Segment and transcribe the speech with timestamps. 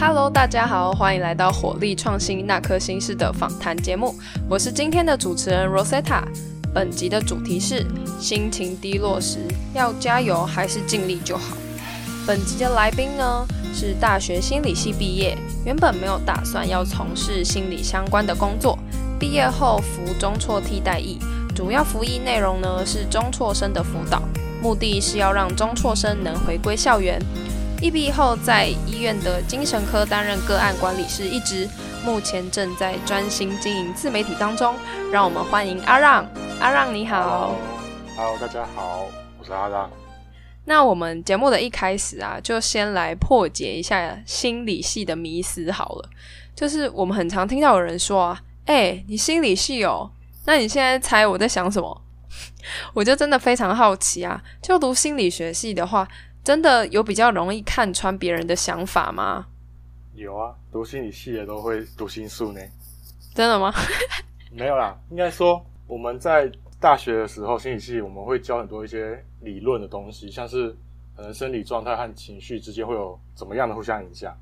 [0.00, 4.14] Hello，大家好，欢迎来到火力创新那颗心事的访谈节目，
[4.48, 6.22] 我是今天的主持人 Rosetta。
[6.72, 7.84] 本集的主题是
[8.20, 9.38] 心情低落时
[9.74, 11.56] 要加油还是尽力就好。
[12.24, 13.44] 本集的来宾呢
[13.74, 18.78] 是大学心理系毕业，原本没有打算要从事心理相关的工作，
[19.18, 21.18] 毕业后服中辍替代役，
[21.56, 24.22] 主要服役内容呢是中辍生的辅导，
[24.62, 27.20] 目的是要让中辍生能回归校园。
[27.80, 31.68] 一毕后，在医院的精神科担任个案管理师一职，
[32.04, 34.74] 目前正在专心经营自媒体当中。
[35.12, 36.26] 让我们欢迎阿让。
[36.58, 37.54] 阿让你好
[38.16, 39.06] ，Hello，大家好，
[39.38, 39.88] 我是阿让。
[40.64, 46.10] 那我们节目的一开始啊，就先来破解一下心理系的迷思好了。
[46.56, 50.10] 就是我们很常听到有人说啊，哎，你心理系哦，
[50.46, 52.02] 那你现在猜我在想什么？
[52.92, 56.08] 我就真的非常好奇啊，就读心理学系的话。
[56.48, 59.46] 真的有比较容易看穿别人的想法吗？
[60.14, 62.60] 有啊，读心理系的都会读心术呢。
[63.34, 63.70] 真的吗？
[64.50, 70.74] 没有啦，应该说我们在大学的时候，心理系我们会教很多一些理论的东西，像是
[71.14, 74.34] 可能生理状态和情绪之间会有怎么样的互相影响，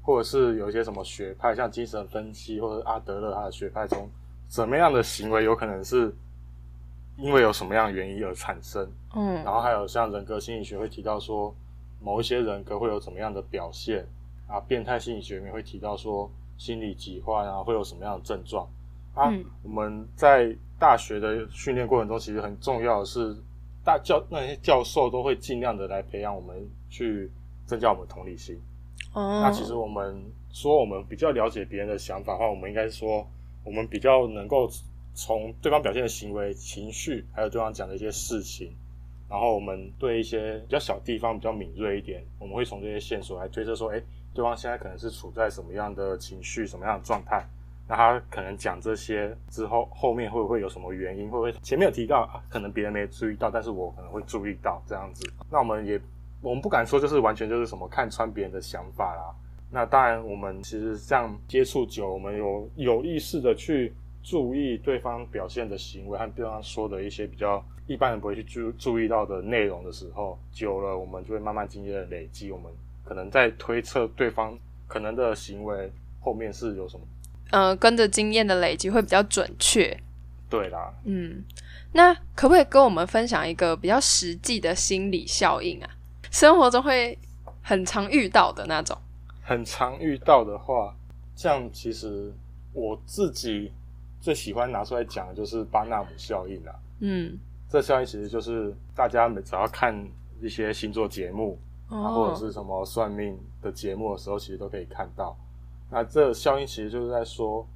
[0.00, 4.08] 或者是有一些什么学派，像精神分析或者阿德勒他的学派中，
[4.46, 6.14] 怎么样的行为有可能是。
[7.20, 11.54] 因为有什么样的原因而产生，嗯，然后还有像人格心理学会提到说，
[12.00, 14.06] 某一些人格会有怎么样的表现
[14.46, 14.60] 啊？
[14.60, 18.68] 变态心理学里面会提到说，心理疾患啊会有什么样的症状
[19.14, 19.32] 啊？
[19.62, 23.34] 我们在大学的训练过程中，其实很重要的是，
[23.84, 27.30] 大教那些教授都会尽量的来培养我们去
[27.64, 28.60] 增加我们同理心。
[29.14, 33.26] 哦，那其实我们说我们比较了解别人的想法的话，我们应该说
[33.64, 34.68] 我们比较能够。
[35.14, 38.72] 从对方表现的行为、情绪，还有对方讲的一些事情，
[39.28, 47.44] 然后我们对一些比较小地方比较敏锐一点，我们会从这些线索来推测说，哎，对方现在可能是处在什么样的情绪、什么样的状态？
[47.86, 51.30] 那他可能讲这些之后，后面会不会有什么原因？
[51.30, 55.30] 会不会前面有提到，可能别人没注意到，但是我可能会注意到这样子？
[55.50, 56.00] 那我们也，
[56.40, 59.34] 我们不敢说就是完全就是什么看穿别人的想法啦。
[59.70, 63.92] 那当然，我们其实这样接触久，我们有有意识的去。
[64.20, 72.70] 注意对方表现的行为和对方说的一些比较一般人不会去注注意到的内容的时候，久了我们就会慢慢经验的累积，我们
[73.02, 74.56] 可能在推测对方
[74.86, 75.90] 可能的行为
[76.20, 77.04] 后面是有什么。
[77.50, 79.98] 呃，跟着经验的累积会比较准确。
[80.48, 80.92] 对啦。
[81.04, 81.42] 嗯，
[81.92, 85.90] 那可不可以跟我们分享一个比较实际的心理效应啊？
[86.30, 87.18] 生活中会
[87.62, 88.96] 很常遇到的那种。
[89.42, 90.94] 很常遇到的话，
[91.34, 92.32] 这样其实
[92.72, 93.72] 我自己。
[94.20, 96.74] 最喜欢拿出来讲的就是巴纳姆效应啦。
[96.98, 99.94] 嗯，这效应其实就是大家每只要看
[100.40, 101.58] 一些星座节目，
[101.88, 105.36] 或者是什么算命的节目的时候，其实都可以看到。
[105.90, 107.66] 那这效应其实就是在说，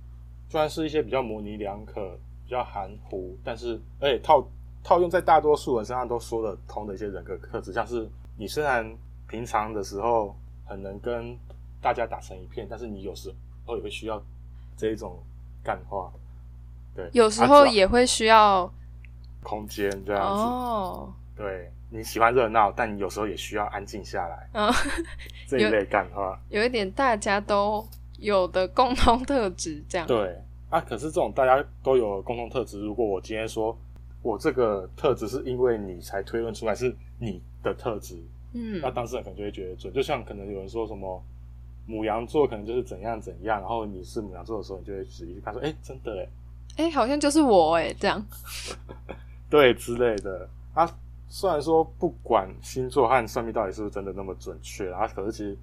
[0.49, 4.47] 虽然是一些比较模棱两可、比较含糊，但是而且套
[4.83, 8.95] 套用在大多数人身上都说得通的一些人格特质，像是你虽然
[9.27, 10.35] 平常的时候
[10.67, 11.37] 很能跟
[11.81, 13.33] 大家打成一片，但是你有时
[13.67, 14.23] 候也会需要
[14.77, 15.19] 这一种
[15.63, 16.13] 干话。
[16.95, 18.71] 对，有时候也会需要
[19.43, 20.43] 空间这样子。
[20.43, 24.49] 哦，对，你喜欢热闹，但你有时候也需要安静下来。
[24.55, 24.73] 嗯，
[25.49, 27.87] 这一类干话，有一点大家都
[28.19, 30.07] 有的共同特质，这样。
[30.07, 30.37] 对
[30.71, 33.77] 啊，可是这种大家都有共同特质，如果我今天说
[34.23, 38.17] 我这个特质是因为你才推论出来是你的特质，
[38.55, 39.93] 嗯，那当事人可能就会觉得准。
[39.93, 41.23] 就像可能有人说什么
[41.85, 46.29] 母羊座可能就是怎样怎样，然后你是母羊座的时候，你就会仔细去看，说，哎，真的哎。
[46.85, 48.25] 哎，好像就是我哎，这样，
[49.53, 50.49] 对之类的。
[50.73, 50.91] 啊，
[51.29, 55.55] 虽然说不管星座和算命到底是不是真的那么准确啊，可是其实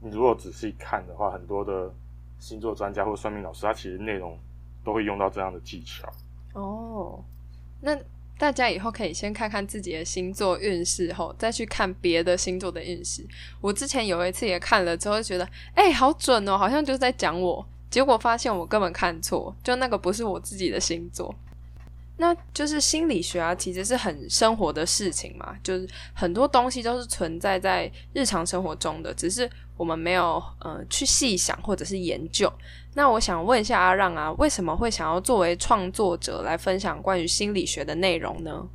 [0.00, 1.92] 你如果仔细看的话，很多的
[2.38, 4.38] 星座专家或算命老师，他其实内容
[4.84, 6.08] 都会用到这样的技巧。
[6.52, 7.20] 哦，
[7.80, 7.98] 那
[8.38, 13.26] 大家以后可以先看看自己的星座运势，后再去看别的星座的运势。
[13.60, 17.66] 我之前有一次也看了之后，觉得哎，好准哦，好像就是在讲我。
[17.90, 21.34] 结果发现我根本看错，就那个不是我自己的星座。
[22.16, 32.52] 那就是心理学啊，其实是很生活的事情嘛，就是很多东西都是存在在日常生活中的，只是我们没有呃去细想或者是研究。
[32.94, 38.68] 那我想问一下阿让啊，为什么会想要作为创作者来分享关于心理学的内容呢？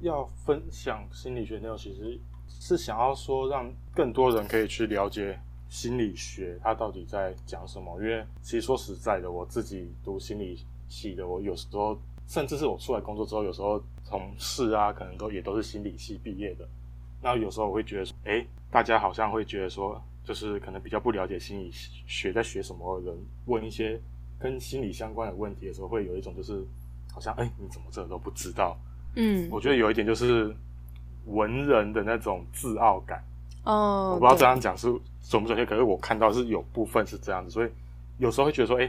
[0.00, 5.38] 要分享心理学内容，其实是想要说让更多人可以去了解。
[5.68, 7.96] 心理学它到底在讲什么？
[8.02, 11.96] 因为其实说实在的，我自己读心理系的，我有时候
[12.30, 16.64] 甚至是我出来工作之后，有时候同事啊，可能都也都是心理系毕业的。
[17.20, 21.72] 那有时候我会觉得，哎，大家好像会觉得说，就就是可能比较不了解心理
[22.06, 24.00] 学在学什么的人，问一些
[24.38, 26.64] 跟心理相关的问题的时候，会有一种就是
[27.12, 28.78] 好像哎、你怎么这都不知道？
[29.16, 30.54] 嗯，我觉得有一点就是
[31.26, 33.20] 文人的那种自傲感。
[33.64, 34.86] 哦，我不知道这对样讲是
[35.20, 37.70] 准不准确，可是我看到是有部分是这样子，所以
[38.18, 38.88] 有时候会觉得说，哎、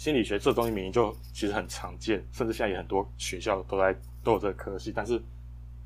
[0.00, 3.94] 心理学这东西明明就其实很常见，甚至现在也很多学校都在
[4.24, 5.20] 都有这个科系，但是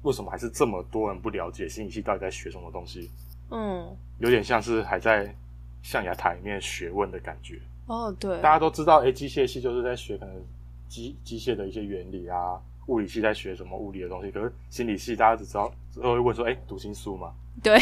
[0.03, 3.11] 为什么还是这么多人不了解心理系到底在学什么东西？
[3.51, 3.85] 嗯，
[4.21, 5.35] 有点像是还在
[5.83, 7.61] 象牙塔里面学问的感觉。
[7.89, 10.41] 哦，对，大家都知道，哎、机械系就是在学可能
[10.87, 17.35] 机机械的一些原理啊，物理系在学什么物理的东西，可是心理系大家只知道只会问说，哎、读心术吗？
[17.61, 17.77] 对，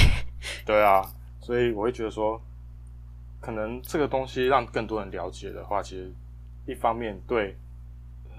[0.65, 1.03] 对啊，
[1.43, 2.41] 所以我会觉得说，
[3.39, 6.11] 可能这个东西让更多人了解的话，其实
[6.73, 7.57] 一方面对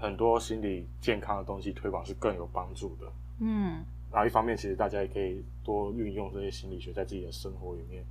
[0.00, 3.06] 很多心理健康的东西推广是更有帮助的。
[3.40, 8.04] 嗯，然后一方面，其实大家也可以多运用这些心理学在自己的生活里面。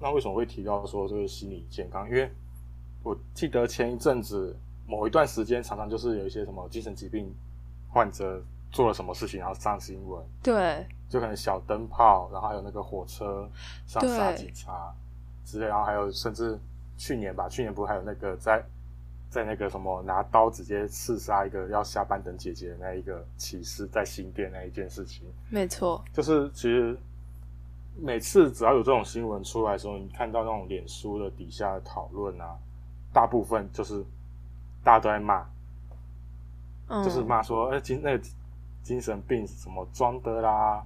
[0.00, 2.08] 那为什么会提到说这个心理健康？
[2.08, 2.30] 因为
[3.02, 7.32] 我记得前一阵子某一段时间，常常就是有一些什么精神疾病
[7.88, 8.42] 患者
[8.72, 13.48] 做了什么事情，然后上新闻，对，就可能小灯泡，然后还有那个火车
[13.86, 14.94] 上杀警察
[15.44, 16.58] 之类，然后还有甚至
[16.96, 18.64] 去年吧，去年不是还有那个在
[19.30, 26.98] 在那个什么拿刀直接刺杀一个要下班等姐姐的那一个骑士，在新店那一件事情，没错，就是其实
[27.96, 32.56] 每次只要有这种新闻出来的时候，你看到那种脸书的底下的讨论啊，
[33.12, 34.04] 大部分就是
[34.82, 35.46] 大家都在骂，
[36.88, 38.24] 嗯，就是骂说，哎、精那个
[38.82, 40.84] 精神病什么装的啦，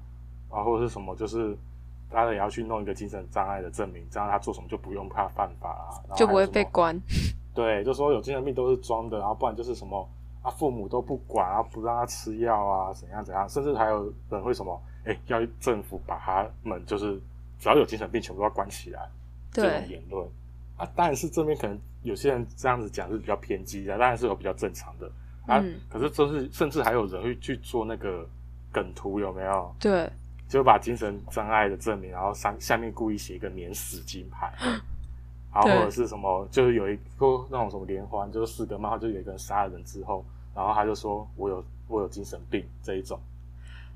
[0.51, 1.57] 啊，或者是什么，就是
[2.11, 5.69] 大家也要去弄一个精神障碍的证明，这样他做什么就不用怕犯法
[6.09, 7.01] 啦，就不会被关，
[7.55, 10.09] 对，就说有精神病都是装的，然后不然就是什么
[10.43, 17.21] 啊，父母都不管啊，不让他吃药啊，怎样怎样，甚至还有人会什么，哎，要政府把他们就是
[17.59, 19.09] 只要有精神病全部都要关起来，
[19.53, 20.29] 这种，言论。
[20.77, 25.07] 啊，当然是这边可能有些人这样子讲是比较偏激的，当然是有比较正常的。
[25.47, 28.27] 啊，嗯可是就是甚至还有人会去做那个
[28.73, 29.73] 梗图，有没有？
[29.79, 30.11] 对，
[30.49, 34.53] 就把精神障碍的证明，然后上下面故意写一个免死金牌，
[35.55, 40.25] 然后或者是什么，就是有一个那种什么连环，就是四个漫画，就有一个人杀了人之后，
[40.55, 43.19] 然后他就说我有我有精神病这一种，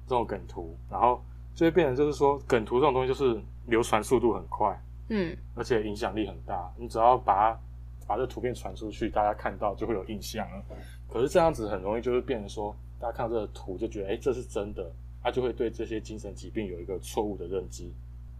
[0.06, 1.20] 这种梗图，然后
[1.54, 7.60] 就会变成就是说梗图这种东西就是流传速度很快，嗯，而且影响力很大，你只要把它
[8.06, 10.62] 把这图片传出去，大家看到就会有印象了。
[11.10, 14.90] 可是这样子很容易就是变成说，大家看到这个图就觉得，哎、这是真的，
[15.22, 17.90] 他就会对这些精神疾病有一个错误的认知。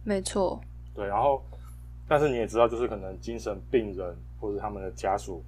[0.03, 0.59] 没错，
[0.93, 1.43] 对，然后，
[2.09, 5.43] 但是你也知道，就是可能精神病人或者他们的家属，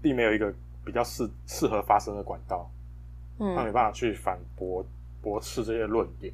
[0.00, 0.54] 并没有一个
[0.84, 2.70] 比较适适合发声的管道，
[3.38, 4.86] 他没嗯，办法去反驳
[5.20, 6.32] 驳斥这些论点，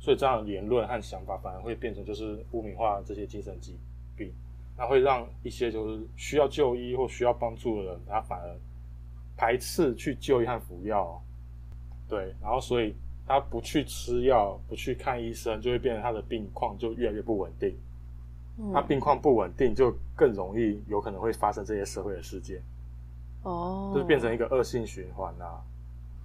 [0.00, 3.76] 所以这样的言论和想法反而会变成就是污名化这些精神疾
[4.16, 4.32] 病，
[4.76, 8.56] 那会让一些就是需要就医或需要帮助的人，他反而
[9.36, 11.22] 排斥去就医和服药，
[12.08, 12.94] 对，然后所以
[13.26, 17.76] 他不去吃药，不去看医生，就会变成他的病况就越来越不稳定，
[18.72, 22.60] 他嗯病况不稳定，就更容易有可能会发生这些社会的事件，
[23.42, 25.62] 哦，就是变成一个恶性循环啊。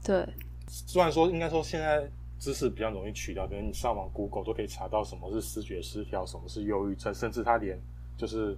[0.04, 0.28] 对，
[0.68, 2.10] 虽然说应该说现在
[2.40, 7.80] 知识比较容易取到，可能你上网 Google 都可以查到什么是视觉失调，什么是忧郁症，甚至他连
[8.18, 8.58] 就是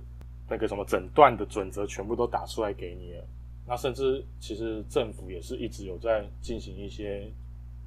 [0.50, 3.24] 那个什么诊断的准则全部都打出来给你了。
[3.68, 7.32] 那甚至其实政府也是一直有在进行一些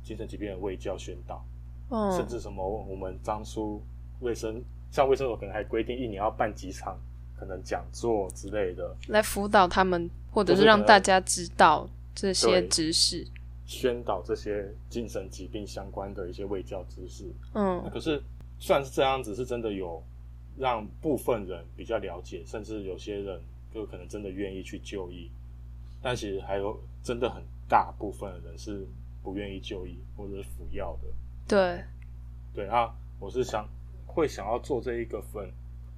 [0.03, 1.45] 精神疾病的卫教宣导，
[1.91, 3.81] 嗯，甚至什么我们当初
[4.21, 6.99] 卫生像卫生所可能还规定一年要办几场
[7.39, 13.27] 可能讲座之类的，来辅导他们，或者是让大家知道这些知识。
[13.65, 17.31] 宣导这些精神疾病相关的一些卫教知识。
[17.53, 18.23] 嗯可是
[18.59, 20.03] 虽然是这样子，是真的有
[20.57, 23.39] 让部分人比较了解，甚至有些人
[23.73, 25.31] 就可能真的愿意去就医，
[26.01, 28.87] 但其实还有真的很大部分的人是
[29.23, 31.09] 不愿意就医或者是服药的。
[31.47, 31.85] 对，
[32.55, 32.91] 对啊，
[33.21, 33.69] 我是想
[34.19, 35.49] 会想要做这一个分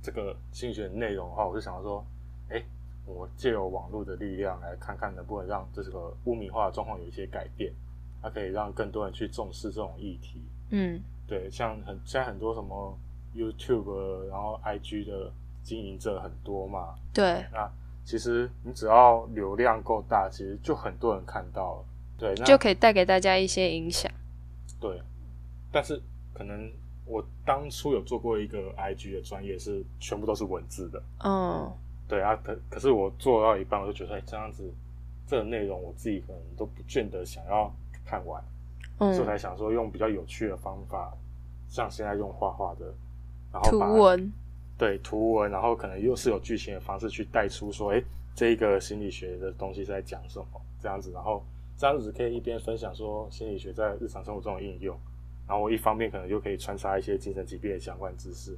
[0.02, 2.04] 这个心理学内容的话，我就想要说，
[2.50, 2.62] 哎，
[3.06, 7.72] 我借由网络的力量来看看能不能让这个污名化的状况有一些改变，
[8.20, 10.42] 它可以让更多人去重视这种议题。
[10.68, 12.94] 嗯对，像很现在很多什么
[13.34, 17.70] YouTube，然后 IG 的经营者很多嘛，对，那
[18.04, 21.84] 其实你只要流量够大，其实就很多人看到了。
[22.18, 24.12] 对，那就可以带给大家一些影响。
[24.78, 25.00] 对，
[25.72, 25.98] 但是
[26.34, 26.70] 可能
[27.10, 31.70] 我当初有做过一个 IG 的专业是全部都是文字的，嗯。
[32.08, 34.68] 对啊，可可是我做到一半，我就觉得，哎，这样子
[35.26, 37.72] 这个内容我自己可能都不见得想要
[38.04, 38.42] 看完，
[38.98, 39.12] 嗯。
[39.14, 41.12] 所以我才嗯，想说用比较有趣的方法，
[41.68, 42.92] 像现在用画画的，
[43.52, 44.32] 然后图把文，
[44.76, 48.02] 对图文，然后可能又是有剧情的方式去带出说，哎，
[48.34, 50.46] 这一个心理学的东西是在讲什么
[50.80, 51.44] 这样子，然后
[51.76, 54.98] 这样子可以一边分享说心理学在日常生活中的应用，
[55.50, 58.56] 然后我一方面可能又可以穿插一些精神疾病的相关知识，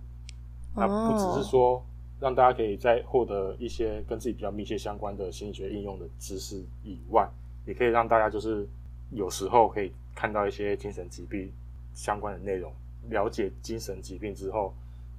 [0.77, 1.83] 那不只是说
[2.21, 7.27] 让大家可以在获得一些跟自己比较密切相关的心理学应用的知识以外，
[7.67, 8.69] 也可以让大家就是
[9.11, 11.51] 有时候可以看到一些精神疾病
[11.95, 12.71] 相关的内容，
[13.09, 14.75] 了解精神疾病之后。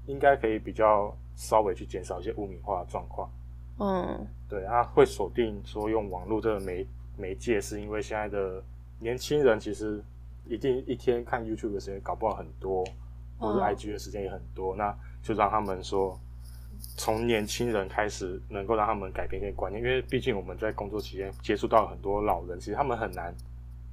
[0.05, 3.29] 应该可以比较稍微去减少一些污名化的状况。
[3.79, 6.85] 嗯，对，他会锁定说用网络这个媒
[7.17, 8.61] 媒介，是因为现在的
[8.99, 10.03] 年轻人其实
[10.47, 12.83] 一定一天看 YouTube 的时间搞不好很多，
[13.37, 16.19] 或者 IG 的时间也很多，那就让他们说
[16.97, 23.33] 从年轻人开始能够让他们改变一些观念，因为毕竟我们在工作期间接触到很多老人，其实他们很难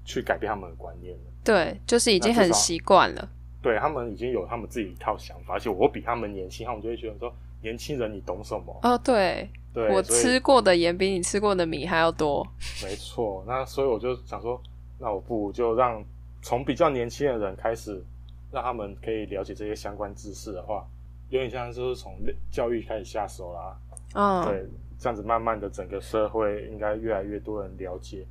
[0.04, 3.28] 去改变他们的观念对，就是已经很习惯了。
[3.62, 7.30] 对他们已经有他们自己一套想法，而且我比他们年轻，他们就会觉得说
[7.62, 12.42] ：“年轻人，你懂什么？”哦，对，对我吃过的盐比你吃过的米还要多。
[12.82, 14.60] 没错，那所以我就想说，
[14.98, 16.02] 那我不如就让
[16.42, 18.02] 从比较年轻的人开始，
[18.50, 20.86] 让他们可以了解这些相关知识的话，
[21.28, 22.18] 有点像就是从
[22.50, 23.78] 教育开始下手啦。
[24.14, 24.66] 嗯，对，
[24.98, 28.26] 这样子慢慢的整个社会应该越来越多人了解，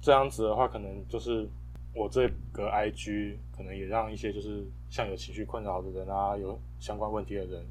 [0.00, 1.48] 这样子的话，可能就是。
[1.94, 7.64] 我这个 IG 可能也让一些就是像有情绪困扰的人啊，有相关问题的人，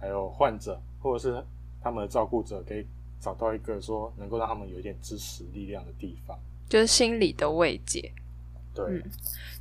[0.00, 1.44] 还有患者或者是
[1.82, 2.86] 他们的照顾者，可以
[3.20, 8.10] 找到一个说能够让他们有一点支持力量的地方，就是心理的慰藉。
[8.74, 9.02] 对，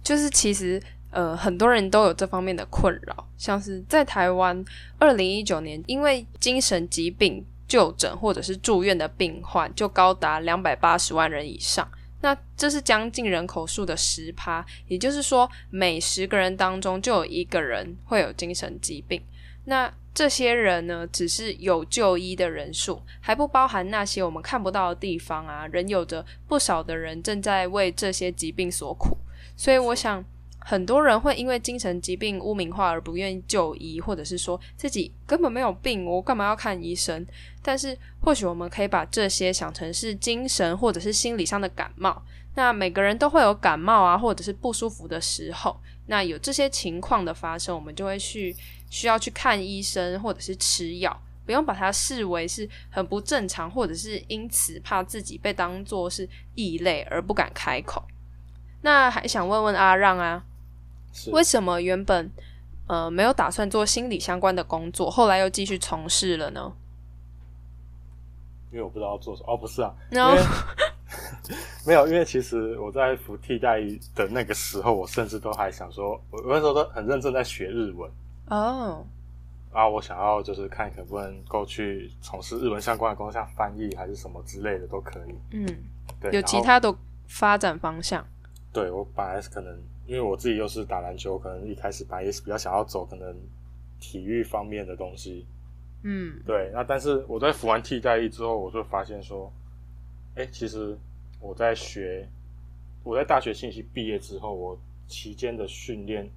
[0.04, 4.66] 就是其实呃很多人都有这方面的困扰，像是在台湾，
[4.98, 11.88] 二零一九年因为精神疾病就诊或者是住院的病患就高达两百八十万人以上。
[12.22, 19.22] 那这是将近人口数的十趴，也就是说，每十个人当中就有一个人会有精神疾病。
[19.66, 29.18] 那这些人呢，只是有就医的人数，还不包含那些我们看不到的地方啊，仍有着不少的人正在为这些疾病所苦。
[29.56, 30.24] 所以，我想。
[30.66, 37.28] 很多人会因为精神疾病污名化而不愿意就医，或者是说自己根本没有病，我干嘛要看医生？
[37.62, 42.24] 但是或许我们可以把这些想成是精神或者是心理上的感冒。
[42.56, 45.76] 那每个人都会有感冒啊，或者是不舒服的时候。
[46.06, 48.56] 那有这些情况的发生，我们就会去
[48.94, 58.06] 需要去看医生，或者是吃药，不用把它视为是很不正常，或者是因此怕自己被当作是异类而不敢开口。
[58.84, 60.44] 那还想问问阿让啊？
[61.32, 62.30] 为什么原本
[62.86, 66.72] 呃没有打算做心理相关的工作，后来又继续从事了呢？
[68.72, 69.52] 因为我不知道做什么。
[69.52, 70.40] 哦，不是啊，因为
[71.84, 73.82] 没有，因为其实我在服替代
[74.14, 78.08] 的那个时候，我甚至都还想说，我那时候都很认真在学日文
[78.48, 79.06] 哦。
[79.72, 85.36] 啊，我想要就是看可不能够去从事日文相关的工作，像翻译还是什么之类的都可以。
[85.52, 85.66] 嗯，
[86.22, 86.96] 对，有其他的
[87.28, 88.26] 发展方向。
[88.72, 89.82] 对我本来是可能。
[90.06, 93.34] 因为我自己又是打篮球，可能一开始本来也是比较想要走可能
[94.02, 95.48] 体育方面的东西，
[96.04, 96.70] 嗯，对。
[96.74, 99.50] 那但是我在服完替代役之后，我就发现说，
[100.36, 100.98] 哎，其实
[101.40, 102.28] 我在学，
[103.02, 106.30] 我在大学信息毕业之后，我期间的训练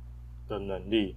[0.46, 1.16] 的能力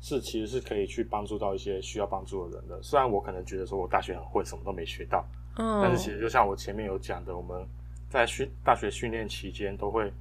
[0.00, 2.82] 是其实是可以去帮助到一些需要帮助的人的。
[2.82, 5.24] 虽然我可能觉得说我大学很混，什么都没学到，
[5.56, 7.66] 嗯，但是其实就像我前面有讲的，我们
[8.08, 10.12] 在训大学训练期间都会。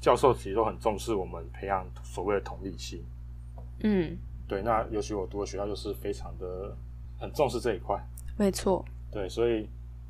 [0.00, 3.04] 教授其实都很重视我们培养所谓的同理心。
[3.80, 4.16] 嗯，
[4.48, 6.74] 对，那尤其我读的学校就是非常的
[7.18, 8.02] 很重视这一块。
[8.38, 8.82] 没错。
[9.12, 9.68] 对，所以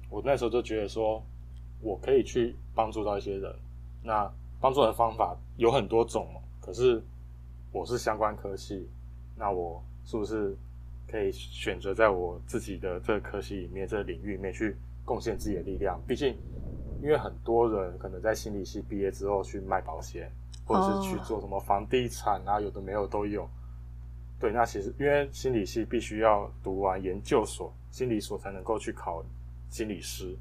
[0.09, 1.21] 我那时候就觉得说，
[1.81, 3.52] 我可以去帮助到一些人。
[4.00, 7.02] 那帮助的方法有很多种，可是
[7.73, 8.88] 我是相关科系，
[9.40, 10.54] 那我是不是
[11.11, 15.99] 可以选择在我自己的这个科系里面、这个领域里面去贡献自己的力量？
[16.06, 16.37] 毕竟。
[17.02, 20.30] 因为很多人可能在心理系毕业之后去卖保险，
[20.66, 23.49] 或者是去做什么房地产啊，有的没有都有。
[24.38, 29.25] 对，那其实因为心理系必须要读完研究所，心理所才能够去考
[29.70, 30.37] 心理师。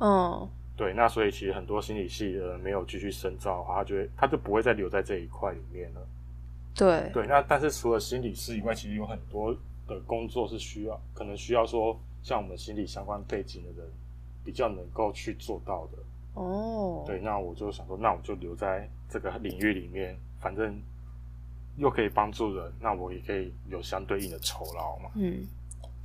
[0.00, 6.04] 嗯，对，那所以其实很多心理系的人没有继续深造的话，他就会他就不会再留在这一块里面了。
[6.74, 9.54] 对，对，那但是除了心理师以外，其实有很多
[9.86, 13.90] 的工作是需要，可能需要说像我们心理相关背景的人。
[14.44, 15.98] 比较能够去做到的
[16.34, 20.82] 哦，对，那我就想说，那我就留在这个领域里面，反正
[21.76, 25.10] 又可以帮助人，那我也可以有相对应的酬劳嘛。
[25.14, 25.46] 嗯，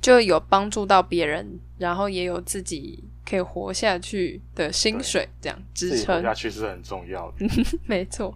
[0.00, 7.44] 就有帮助到别人，然后也有自己可以活下去的薪水，这样支撑下去是很重要的。
[7.86, 8.32] 没错，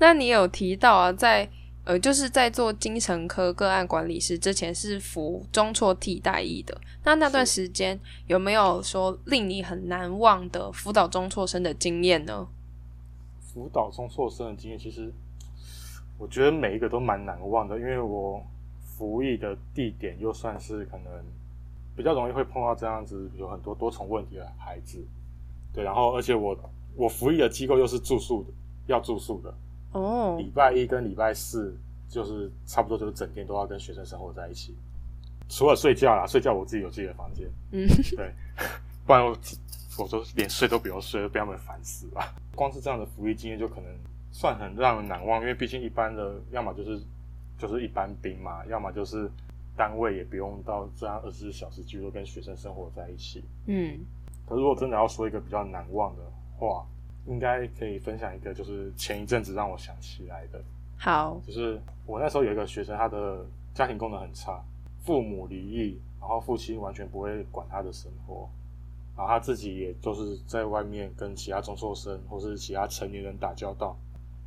[0.00, 1.48] 那你有提到啊，在
[1.86, 6.76] 呃，就是在做精神科个案管理师之前是服中辍替代役的。
[7.04, 12.48] 那那段时间有没有说令你很难忘的辅导中辍生的经验呢？
[13.38, 15.12] 辅导中辍生的经验，其实
[16.18, 18.44] 我觉得每一个都蛮难忘的，因为我
[18.82, 21.24] 服役的地点又算是可能
[21.94, 25.06] 比较容易会碰到这样子有很多多重问题的孩子。
[25.72, 26.58] 对，然后而且我
[26.96, 28.50] 我服役的机构又是住宿的，
[28.88, 29.54] 要住宿的。
[29.96, 31.76] 哦，礼拜一跟礼拜四
[32.08, 34.74] 就是差不多就是整天都要跟学生生活在一起，
[35.48, 37.86] 除了睡觉啦，睡觉我自己有自己的房间，嗯，
[38.16, 38.32] 对，
[39.06, 39.36] 不然我
[39.98, 42.22] 我都连睡都不用睡，被他们烦死了。
[42.54, 43.84] 光是这样的服役经验就可能
[44.30, 47.02] 算很让人难忘，因为毕竟一般的要么就是
[47.58, 49.30] 就是一般兵嘛，要么就是
[49.76, 53.44] 单位也不用到这样二十四小时几乎跟学生生活在一起。
[53.66, 53.98] 嗯，
[54.46, 56.22] 可是如果真的要说一个比较难忘的
[56.58, 56.86] 话，
[57.26, 60.62] 应该可以分享一个，就是前一阵子让我想起来的，
[60.96, 64.62] 好，就是我那时候有一个学生，他的家庭功能很差，
[65.02, 68.48] 父母离异，然后父亲完全不会管他的生活，
[69.16, 73.96] 然后他自己也就是在外面跟其他中辍生或是其他成年人打交道，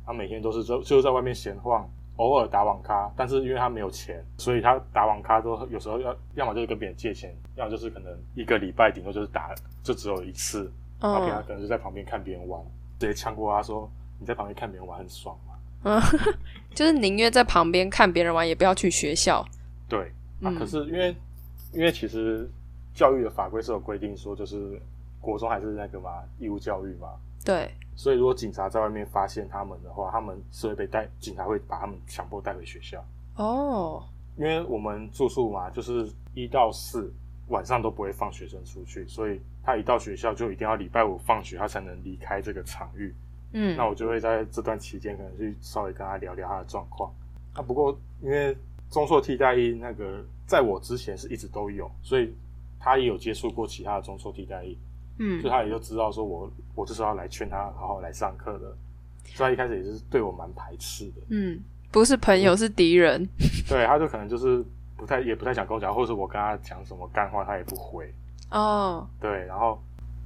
[0.06, 10.72] 他每天都是就就在外面闲晃，偶尔打网咖，但是因为他没有钱，所以他打网咖都有时候要要么就是跟别人借钱，要么就是可能一个礼拜顶多就是打就只有一次。
[11.00, 12.60] 然后平常可能就在旁边看别人玩，
[12.98, 13.90] 直接呛过他说
[14.20, 16.00] ：“你在旁边看别人玩很爽吗？”嗯，
[16.74, 19.42] 就是宁愿在旁边看别人玩，也不要去学校。
[19.88, 21.16] 对啊，可是因为
[21.72, 22.48] 因为其实
[22.94, 24.78] 教育的法规是有规定说，就是
[25.20, 27.08] 国中还是那个嘛义务教育嘛。
[27.44, 27.70] 对。
[27.96, 33.02] 所以如果警察在外面发现他们的话，他们是会被带，警察会把他们强迫带回学校。
[33.36, 34.02] 哦。
[34.36, 37.10] 因为我们住宿嘛，就是一到四。
[37.50, 43.14] 晚上都不会放学生出去，所以他一到学校就一定要礼拜五放学，他才能离开这个场域。
[43.52, 47.12] 嗯，那我就会在这段期间可能去稍微跟他聊聊他的状况。
[47.52, 48.56] 啊，不过因为
[48.90, 52.32] 中硕替代役那个在我之前是一直都有，所以
[52.78, 54.78] 他也有接触过其他的中硕替代役。
[55.18, 58.76] 嗯，所以他也就知道说我我就是要来劝他好好来上课的。
[59.24, 61.22] 所以他一开始也是对我蛮排斥的。
[61.30, 63.28] 嗯，不是朋友是敌人。
[63.68, 64.64] 对，他就可能就是。
[65.00, 68.12] 不太也不太想跟我讲，或者我跟他讲什么干话，他也不回。
[68.50, 69.78] 哦，对，然后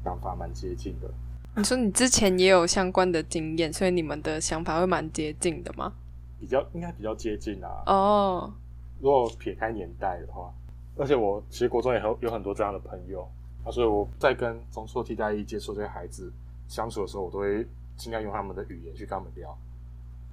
[0.02, 1.08] 想法蛮接近的。
[1.54, 5.92] 你说你之前也有相关的经验，所以你们的想法会蛮接近的吗？
[6.40, 7.84] 比较应该比较接近啊。
[7.86, 8.52] 哦，
[9.00, 10.52] 如果撇开年代的话，
[10.96, 13.22] 而且我其实国中也很有很多这样的朋友，
[13.64, 16.32] 啊，所以我在跟中辍替代役接触这些孩子
[16.66, 17.64] 相处的时候，我都会
[17.96, 19.56] 尽量用他们的语言去跟他们聊。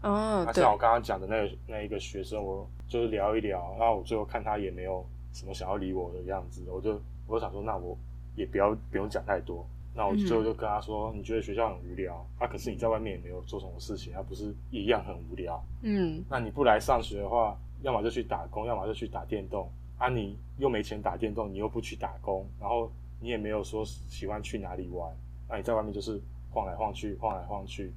[0.02, 7.98] 哦，那像我刚刚讲的那个那一个学生，我就是聊一聊，然后我最后看他也没有什么想要理我的样子，我就我就想说，那我
[8.36, 12.46] 也不要不用讲太多，那我最后就跟他说，你觉得学校很无聊啊？
[12.46, 15.64] 可是你在外面也没有做什么事情，他不是一样很无聊？
[15.84, 20.10] 嗯，那你不来上学的话，要么就去打工，要么就去打电动啊！
[20.10, 25.10] 你又没钱打电动，你又不去打工，然后你也没有说喜欢去哪里玩，
[25.48, 27.94] 那你在外面就是晃来晃去，晃来晃去。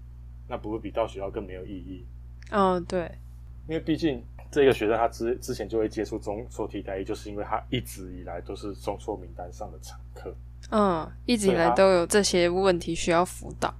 [0.46, 2.04] 那不会比到学校更没有意义？
[2.50, 3.10] 嗯，对，
[3.66, 4.22] 因为毕竟
[4.54, 10.32] 这个学生他之之前就会接触中错替代役，就是因为他一直以来都是中错名单上的常客。
[10.70, 13.74] 嗯，一直以来都有这些问题需要辅导。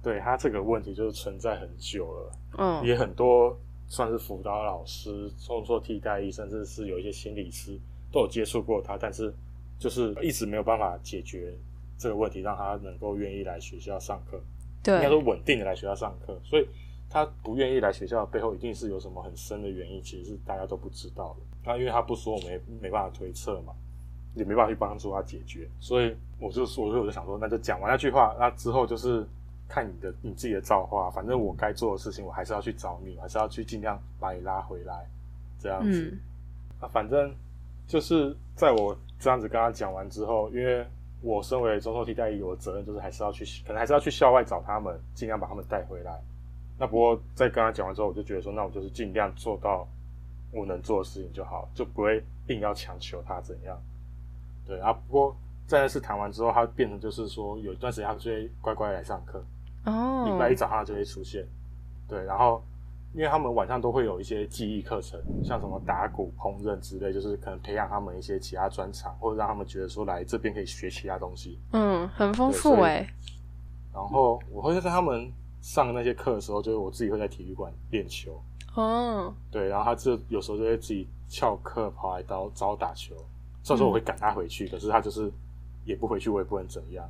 [0.00, 2.32] 对他这个问题就是存在很久了。
[2.58, 7.76] 嗯，也很多算是辅导老师、中错替代役，甚至是有一些心理师
[8.12, 9.34] 都有接触过他，但是
[9.80, 11.52] 就是一直没有办法解决
[11.98, 14.40] 这个问题，让他能够愿意来学校上课。
[14.82, 16.66] 对，应该说稳定的来学校上课，所以
[17.10, 21.40] 他不愿意来学校的背后一定是有什么很深的原因，其实是大家都不知道的。
[21.64, 23.74] 那因为他不说，我们也没办法推测嘛，
[24.34, 25.68] 也没办法去帮助他解决。
[25.80, 29.26] 所以我就说，所以我就想说，那就讲完那句话，那之后就是
[29.68, 31.10] 看你的你自己的造化。
[31.10, 35.04] 反正我该做的事情，我还是要去找你，还是要去尽量把你拉回来，
[35.58, 36.16] 这样子。
[36.80, 37.34] 那反正
[37.88, 40.86] 就是在我这样子跟他讲完之后，因为。
[41.22, 46.18] 我身为中受替代役，我的责任就是还是要去，可能还是要去校外找他们，尽量把他们带回来。
[46.80, 49.86] 那不过在跟他讲完之后，我就觉得说，那我就是尽量做到
[50.50, 53.78] 我能做的事情就好，就不会硬要强求他怎样。
[54.66, 59.44] 对啊，不过在那次谈完之后，他变成就是说，有一段时间他就会乖乖来上课，
[59.84, 61.46] 哦，礼拜一早上就会出现。
[62.08, 62.62] 对，然后。
[63.12, 71.58] 因为他们晚上都会有一些记忆课程，像什么打鼓、烹饪之类，就是可能培养他们一些其他专长，或者让他们觉得说来这边可以学其他东西。
[71.72, 73.04] 嗯，很丰富哎。
[73.92, 75.28] 然后我会在他们
[75.60, 78.40] 上那些课的时候，就是我自己会在体育馆练球。
[78.74, 79.32] 哦。
[79.50, 83.14] 对，然后他就有时候就会自己翘课跑来找找我打球。
[83.62, 85.30] 这时候我会赶他回去，可是他就是
[85.84, 87.08] 也不回去，我也不能怎样。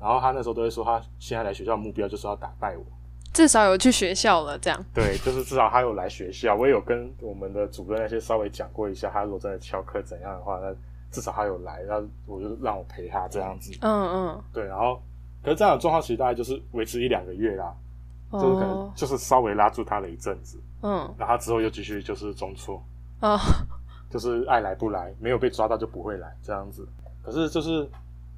[0.00, 2.84] 然后他那时候都会说，他现在来学校目标就是要打败我。
[3.32, 4.84] 至少有去学校了，这样。
[4.92, 10.74] 对，就是至少他有来学校，我也有跟我们的主任那些稍微讲过一下，他如果真的翘课怎样的话，那
[11.10, 11.94] 至少他有来，那
[12.26, 13.72] 我就让我陪他这样子。
[13.80, 15.00] 嗯嗯，对，然后
[15.42, 17.72] 可是这样的状况其实大概就是维持一两个月啦，
[18.32, 22.82] 就是可能哦，就是稍微拉住他了一阵子，嗯，然后他之后又继续就是中错，
[23.20, 23.38] 哦，
[24.08, 26.86] 就是爱来不来，没有被抓到就不会来这样子。
[27.22, 27.88] 可是就是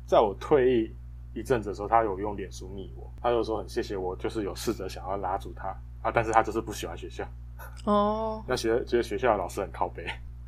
[0.07, 0.95] 在我退役
[1.33, 5.69] 一阵子的时候，他有用脸书密我，他就说很谢谢我，就是有试着想要拉住他
[6.03, 7.25] 啊，但是他就是不喜欢学校，
[7.85, 10.05] 哦， 那学觉得学校的老师很靠背，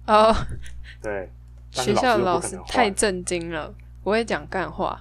[0.07, 0.35] 哦，
[1.01, 1.31] 对，
[1.71, 5.01] 学校的老老师太震惊了，不会讲干话。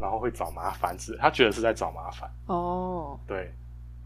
[0.00, 2.30] 然后会找麻烦，是他觉得是在找麻烦。
[2.46, 3.52] 哦，对，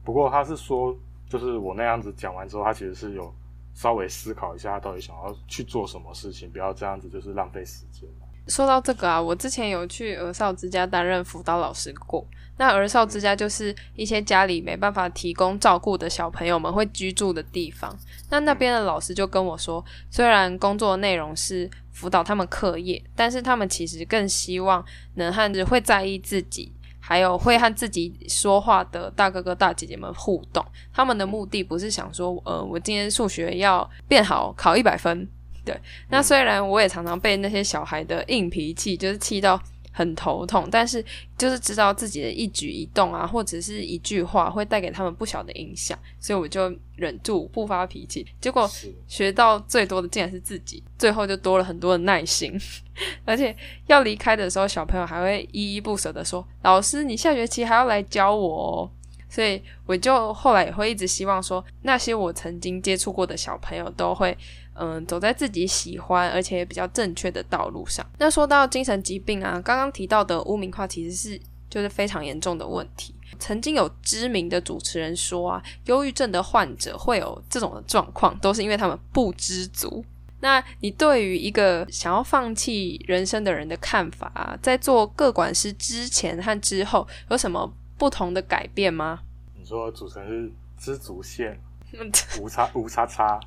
[0.05, 0.95] 不过他是说，
[1.29, 3.35] 就是我那样子讲完之后，他其实是有
[3.75, 8.09] 稍微思考一下，他到底想要去做什么事情，不要这样子就是浪费时间。
[8.47, 12.27] 说到这个啊，我之前有去儿少之家担任辅导老师过。
[12.57, 17.97] 那儿少之家就是一些家里没办法提供照顾的小朋友们会居住的地方。
[18.31, 26.71] 那那边的老师就跟我说，虽然工作内容是辅导他们课业，但是他们其实更希望能和会在意自己，
[27.07, 30.65] 还有会和自己说话的大哥哥大姐姐们互动。
[30.91, 35.29] 他们的目的不是想说，呃，我今天数学要变好，考一百分。
[35.67, 39.61] 对，那虽然我也常常被那些小孩的硬脾气就是气到
[39.97, 41.03] 很头痛，但是
[41.39, 48.27] 就是知道自己的一举一动啊，或者是一句话会带给他们不小的影响，所以我就忍住不发脾气。
[48.41, 48.69] 结果，
[49.07, 52.53] 学到最多的竟然是自己，最后就多了很多的耐心，
[53.25, 58.91] 而且要离开的时候，小朋友还会依依不舍的说：“老师，你下学期还要来教我哦。”
[59.31, 64.37] 所以我就后来也会一直希望说，那些我曾经接触过的小朋友都会，
[64.75, 68.05] 嗯，走在自己喜欢而且也比较正确的道路上。
[68.19, 73.15] 那说到精神疾病啊，刚刚提到的污名化其实是就是非常严重的问题。
[73.39, 80.05] 曾经有知名的主持人说啊，忧郁症的患者会有这种的状况，都是因为他们不知足。
[80.41, 89.21] 那你对于一个想要放弃人生的人的看法啊，在做各管师之前和之后有什么不同的改变吗？
[89.59, 91.59] 你说组成是知足线，
[92.39, 93.41] 无叉无叉叉，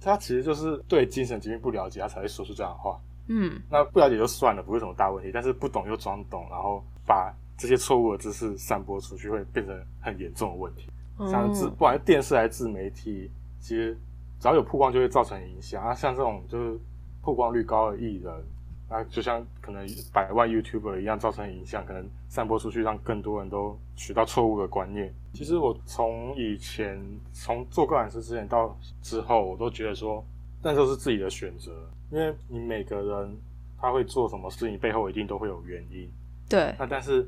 [0.00, 2.98] 他其实就是对精神疾病不了解，他才会说出这样的话。
[3.28, 10.90] 嗯那不了解就算了，不是什么大问题，但是不懂又装懂，然后把这些错误的知识散播出去，会变成很严重的问题。
[11.30, 13.96] 像自嗯不管是电视还是自媒体，其实
[14.40, 15.84] 只要有曝光就会造成影响。
[15.84, 16.80] 啊，像这种就是
[17.22, 18.34] 曝光率高的艺人，
[18.92, 25.14] 那就像可能百万 YouTuber 一样造成影响，可能散播出去，让更多人都取到错误的观念。
[25.32, 27.00] 其实我从以前
[27.32, 30.24] 从做个人师之前到之后，我都觉得说，
[30.60, 31.70] 那都是自己的选择，
[32.10, 33.36] 因为你每个人
[33.80, 36.10] 他会做什么事情背后一定都会有原因。
[36.48, 37.24] 对，那但是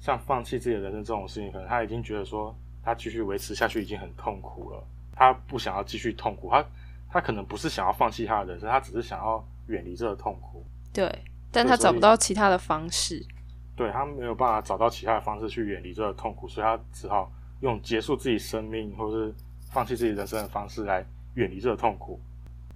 [0.00, 4.82] 像放弃自己的人生这种事情，可能他已经觉得说他继续维持下去已经很痛苦了，
[5.14, 6.64] 他不想要继续痛苦，他
[7.10, 11.10] 他可能不是想要放弃他的人生，他只是想要远离这个痛苦，对，
[11.50, 13.24] 但他找不到其他的方式。
[13.74, 19.34] 对他没有办法找到其他的方式去远离这个痛苦，所以他只好用结束自己生命或是
[19.70, 22.20] 放弃自己人生的方式来远离这个痛苦。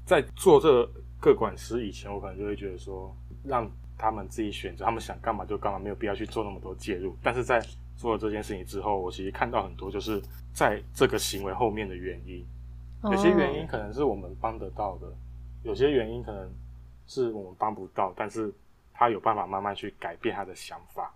[0.06, 7.14] 在做这个个管师以前，我可能就会觉得说，让他们自己选择，他们想干嘛就干嘛，没有必要去做那么多介入。
[7.22, 7.62] 但是在
[7.96, 12.44] 做了这件事情之后，我其实看到很多就是在这个行为后面的原因，
[13.04, 15.06] 有些原因哦可能是我们帮得到的，
[15.62, 16.50] 有些原因可能
[17.06, 18.52] 是我们帮不到，但是
[18.92, 21.14] 他有办法慢慢去改变他的想法，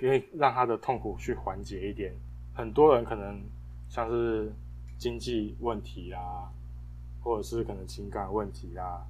[0.00, 2.12] 因为让他的痛苦去缓解一点。
[2.54, 3.40] 很多人可能
[3.88, 4.52] 像是
[4.98, 6.50] 经济问题啊，
[7.22, 9.06] 或者是可能情感问题啊，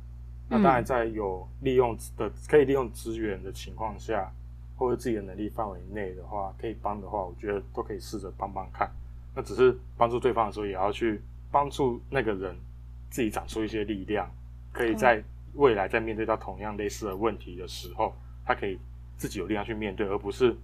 [0.48, 4.30] 那当然在有利用的可以利用资源的情况下，
[4.76, 8.90] 或者自己的能力范围内的话，可以帮的话，我觉得都可以试着帮帮看。
[9.34, 12.56] 那只是帮助对方的时候，也要去帮助那个人
[13.08, 14.30] 自己长出一些力量，
[14.72, 15.22] 可以在
[15.54, 18.78] 未来在面对到同样类似的问题的时候，他可以
[19.16, 20.56] 自己有力量去面对，而不是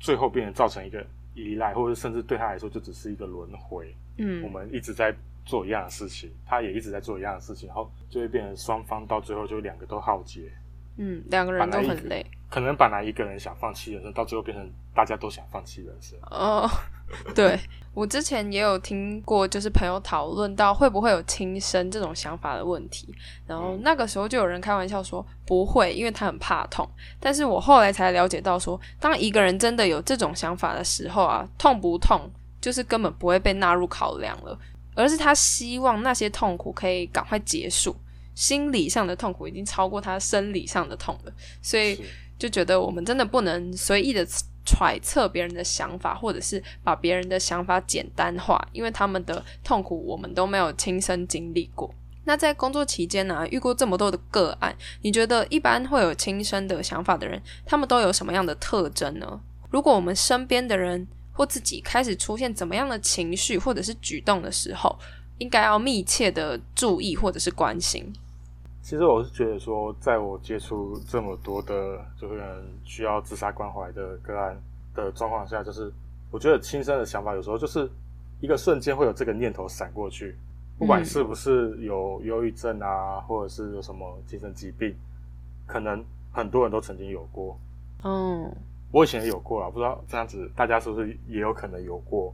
[0.00, 3.94] 最后变成造成一个依赖，或者甚至对他来说就只是一个轮回。
[4.16, 10.50] 嗯我们一直在做一样的事情，他也一直在做一样的事情，然后就会变成双方到最后就两个都耗竭。
[10.96, 12.26] 嗯，两个人都很累。
[12.50, 16.18] 可能本来一个人想放弃人生，到最后变成大家都想放弃人生。
[16.22, 16.68] 哦，
[17.34, 17.58] 对
[17.94, 23.08] 我之前也有听过，就是朋友讨论到会不会有轻生这种想法的问题，
[23.46, 26.88] 然后嗯那个时候就有人开玩笑说不会，因为他很怕痛。
[27.18, 34.56] 但是我后来才了解到说，当一个人真的有这种想法的时候啊，痛不痛就是根本不会被纳入考量了，
[34.94, 37.96] 而是他希望那些痛苦可以赶快结束。
[38.34, 42.00] 心理上的痛苦已经超过他生理上的痛了，所以
[42.38, 44.24] 就觉得我们真的不能随意的
[44.68, 51.90] 揣测别人的想法，或者是把别人的想法简单化，因为他们的痛苦我们都没有亲身经历过。
[52.24, 59.40] 那在工作期间呢，遇过这么多的个案，你觉得一般会有亲身的想法的人，他们都有什么样的特征呢？
[59.70, 64.98] 如果我们身边的人或自己开始出现怎么样的情绪或者是举动的时候，
[65.38, 68.12] 应该要密切的注意或者是关心。
[68.88, 72.42] 其实我是觉得说，在我接触这么多的就是
[72.84, 74.58] 需要自杀关怀的个案
[74.94, 75.92] 的状况下，就是
[76.30, 77.86] 我觉得亲身的想法有时候就是
[78.40, 80.34] 一个瞬间会有这个念头闪过去，
[80.78, 84.96] 不管是不是有忧郁症啊，或者是有什么精神疾病，
[85.66, 87.60] 可能很多人都曾经有过。
[88.04, 88.50] 嗯，
[88.90, 92.32] 我以前也有过啊，不知道这样子大家是不是也有可能有过？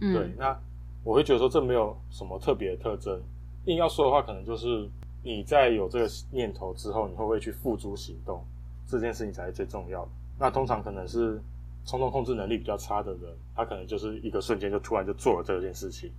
[0.00, 0.58] 嗯，对，那
[1.04, 3.22] 我会觉得说这没有什么特别的特征，
[3.66, 4.88] 硬要说的话，可能就是
[5.24, 8.44] 你在有这个念头之后，你会不会去付诸行动？
[8.86, 10.10] 这件事情才是最重要的。
[10.38, 11.40] 那通常可能是
[11.86, 16.12] 冲动控制能力比较差的人，他可能就是一个瞬间就突然就做了这件事情。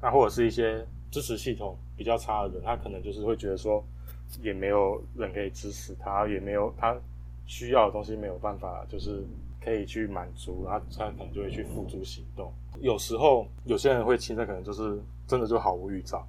[0.00, 3.82] 那或者是一些支持系统比较差的人，他可能就是会觉得说，
[4.40, 6.96] 也没有人可以支持他，也没有他
[7.46, 9.24] 需要的东西没有办法，就是
[9.60, 12.52] 可以去满足，然后他可能就会去付诸行动。
[12.80, 16.24] 有时候有些人会轻生，可能就是真的就毫无预兆，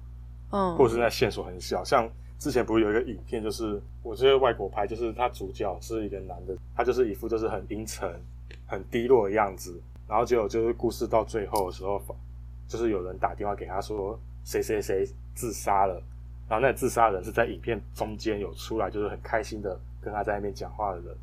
[0.56, 1.84] 嗯，或者是那线索很小。
[1.84, 8.10] 像之前不是有一个影片，就是我这个外国拍，就是他主角是一个男的，他就是一副就是很阴沉、
[8.66, 12.00] 很低落的样子，然后结果就是故事到最后的时候，
[12.68, 15.94] 就是有人打电话给他说谁谁谁自杀了，
[16.48, 21.16] 然后那自杀人是在影片中间有出来，就是很开心的跟他在那边讲话的人。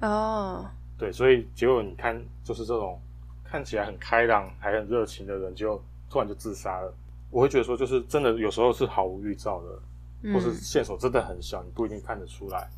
[0.00, 0.64] 哦，
[0.96, 3.00] 对，所以结果你看，就是这种
[3.42, 6.94] 看起来很开朗还很热情的人，就突然就自杀了。
[7.30, 12.68] 我会觉得说，就是真的有时候是毫无预兆的，或是线索真的很小，你不一定看得出来。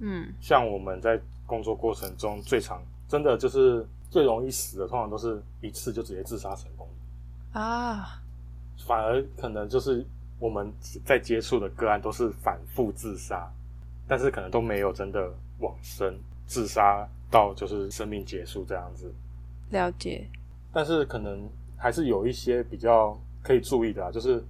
[0.00, 0.32] 嗯。
[0.40, 6.88] 像我们在工作过程中最常真的就是最容易死的，通常都是一次就直接自杀成功，
[7.52, 8.20] 啊，
[8.86, 10.04] 反而可能就是
[10.38, 10.72] 我们
[11.04, 13.50] 在接触的个案都是反复自杀，
[14.08, 19.12] 但是可能都没有真的往生自杀到就是生命结束这样子。
[19.70, 20.26] 了解，
[20.72, 24.44] 但是可能还是有一些比较可以注意的啊，就是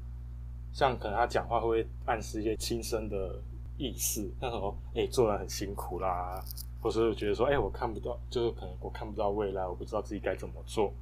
[0.72, 3.40] 像可能他讲话会不会暗示一些轻生的
[3.76, 6.42] 意思，像什么哎、做人很辛苦啦，
[6.82, 10.92] 或是觉得说哎、我看不到，就是可能我看不到未来，我不知道自己该怎么做，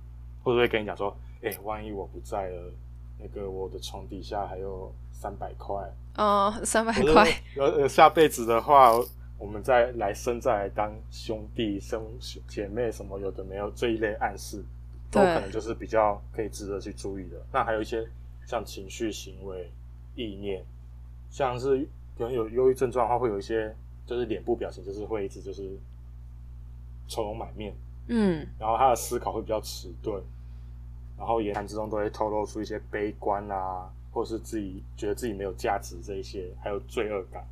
[0.42, 2.72] 或者会跟你讲说哎、万一我不在了，
[3.18, 5.74] 那个我的床底下还有三百块，
[6.16, 8.92] 哦，三百块，有呃下辈子的话，
[9.38, 12.04] 我们再来生再来当兄弟、兄
[12.48, 14.64] 姐妹什么有的没有这一类暗示，
[15.10, 17.36] 都可能就是比较可以值得去注意的。
[17.52, 18.06] 那还有一些
[18.46, 19.70] 像情绪、行为、
[20.14, 20.64] 意念，
[21.30, 23.74] 像是可能有忧郁症状的话，会有一些
[24.06, 25.78] 就是脸部表情，就是会一直就是
[27.06, 27.74] 愁容满面，
[28.08, 30.22] 嗯然后他的思考会比较迟钝，
[31.16, 37.46] 然后言谈之中都会透露出一些悲观啊，或是自己觉得自己没有价值这一些，还有罪恶感，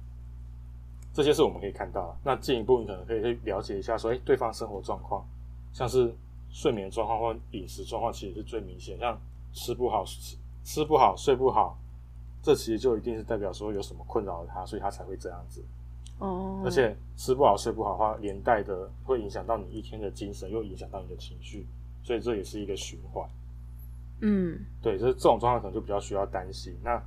[1.12, 2.16] 这些是我们可以看到的。
[2.24, 5.26] 那进一步，你可能可以去了解一下，说，哎，对方生活状况，
[5.72, 6.14] 像是
[6.56, 8.98] 睡眠状况或饮食状况，其实是最明显。
[8.98, 9.20] 像
[9.52, 11.76] 吃不好、吃吃不好、睡不好，
[12.42, 15.62] 这其实就一定是代表说有什么困扰了他，所以他才会这样子。
[16.18, 21.66] 哦，而且吃不好睡不好的话，连带的会影响到你一天的精神，又影响到你的情绪，
[22.02, 23.28] 所以这也是一个循环。
[24.22, 26.74] 嗯对，就是这种状况可能就比较需要担心。
[26.82, 26.98] 那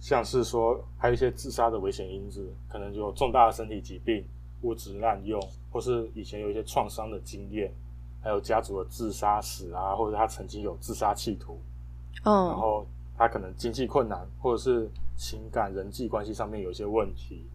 [0.00, 4.24] 像是说，还有一些自杀的危险因子，可能有重大的身体疾病、
[4.62, 5.38] 物质滥用，
[5.70, 7.70] 或是以前有一些创伤的经验，
[8.24, 11.60] 还有家族的自杀史啊，或者他曾经有自杀企图，
[12.24, 12.86] 然嗯后
[13.18, 17.46] 他可能经济困难，或者是情感人际关系上面有一些问题，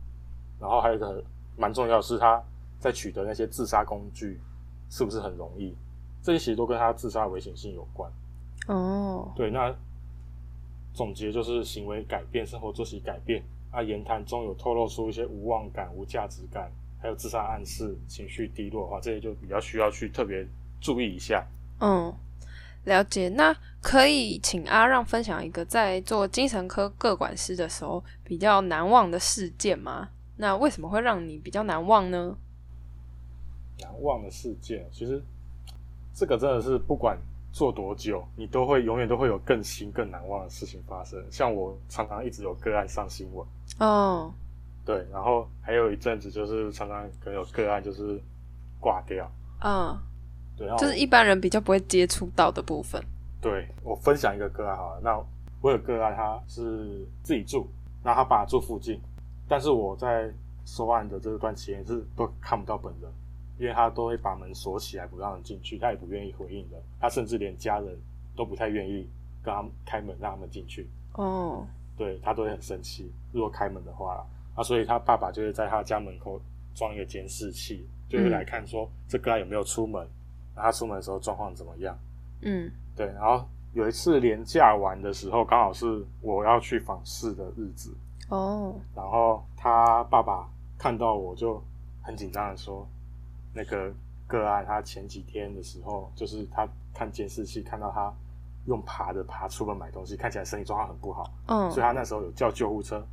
[0.60, 1.24] 然后还有一个
[1.58, 2.42] 蛮重要的是他
[2.80, 4.40] 在取得那些自杀工具
[4.92, 5.76] 是不是很容易，
[6.22, 8.12] 这些其实都跟他自杀的危险性有关。
[8.68, 9.76] 哦，对，那
[10.94, 20.46] 总结就是行为改变、生活作息改变啊，言谈中有透露出一些无望感、无价值感，还有自杀暗示、情绪低落的话，这些就比较需要去特别
[20.82, 21.46] 注意一下。
[21.80, 22.14] 嗯，
[22.86, 23.30] 了解。
[23.30, 30.10] 那可以请阿让分享一个在做精神科各管师的时候比较难忘的事件吗？
[30.38, 32.36] 那为什么会让你比较难忘呢？
[33.82, 35.22] 难忘的事件，其实
[36.14, 37.18] 这个真的是不管
[37.52, 41.18] 做多久，你都会永远都会有更新、更难忘的事情发生。
[41.32, 43.48] 像我常常一直有个案上新闻，
[43.80, 44.34] 哦，
[44.86, 48.20] 对，然后还有一阵子就是常常可能有个案就是
[48.80, 49.30] 挂掉，
[49.64, 49.98] 嗯，
[50.58, 53.02] 对，然后就是一般人比较不会接触到的部分。
[53.42, 55.18] 对我分享一个个案好了，那
[55.62, 57.68] 我有个案他是自己住，
[58.04, 59.00] 那他爸住附近，
[59.48, 60.32] 但是我在
[60.66, 63.12] 收案的这段期间是都看不到本人，
[63.58, 66.78] 因为他都会把门锁起来，不让人进去，他也不愿意回应的。
[67.00, 67.98] 他甚至连家人
[68.36, 69.08] 都不太愿意
[69.44, 70.90] 跟他们开门让他们进去。
[71.14, 71.66] 哦，
[71.98, 74.26] 对他都会很生气，如果开门的话啦，
[74.60, 76.38] 啊，所以他爸爸就是在他家门口
[76.76, 80.06] 装一个监视器，就是来看说这个案有没有出门，
[80.54, 81.98] 他出门的时候状况怎么样。
[82.42, 82.70] 嗯。
[82.94, 87.96] 对，然后有一次连假玩的时候，刚好是我要去访视的日子，
[88.28, 91.64] 哦，然后他爸爸看到我就
[92.02, 92.86] 很紧张的说，
[93.54, 93.94] 那个
[94.28, 98.14] 个案他前几天的时候，就是他看监视器看到他
[98.66, 101.72] 用爬的爬出门买东西，看起来身体状况很不好，嗯。
[101.72, 103.08] 所以他那时候有叫救护车，对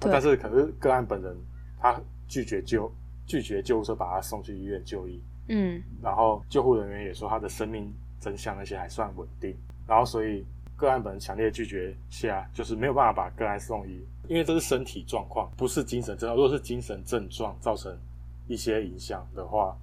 [0.00, 1.36] 但是可是个案本人
[1.80, 2.90] 他拒绝救
[3.26, 9.56] 拒绝救护车把他送去医院就医，嗯然后救护人员也说他的生命真相那些还算稳定，
[9.86, 10.44] 然后所以
[10.76, 16.36] 个案本人强烈拒绝下，就是没有办法把个案送医，因为这是身体状况，不是精神症状。
[16.36, 17.96] 如果是精神症状造成
[18.46, 19.76] 一些影响的话，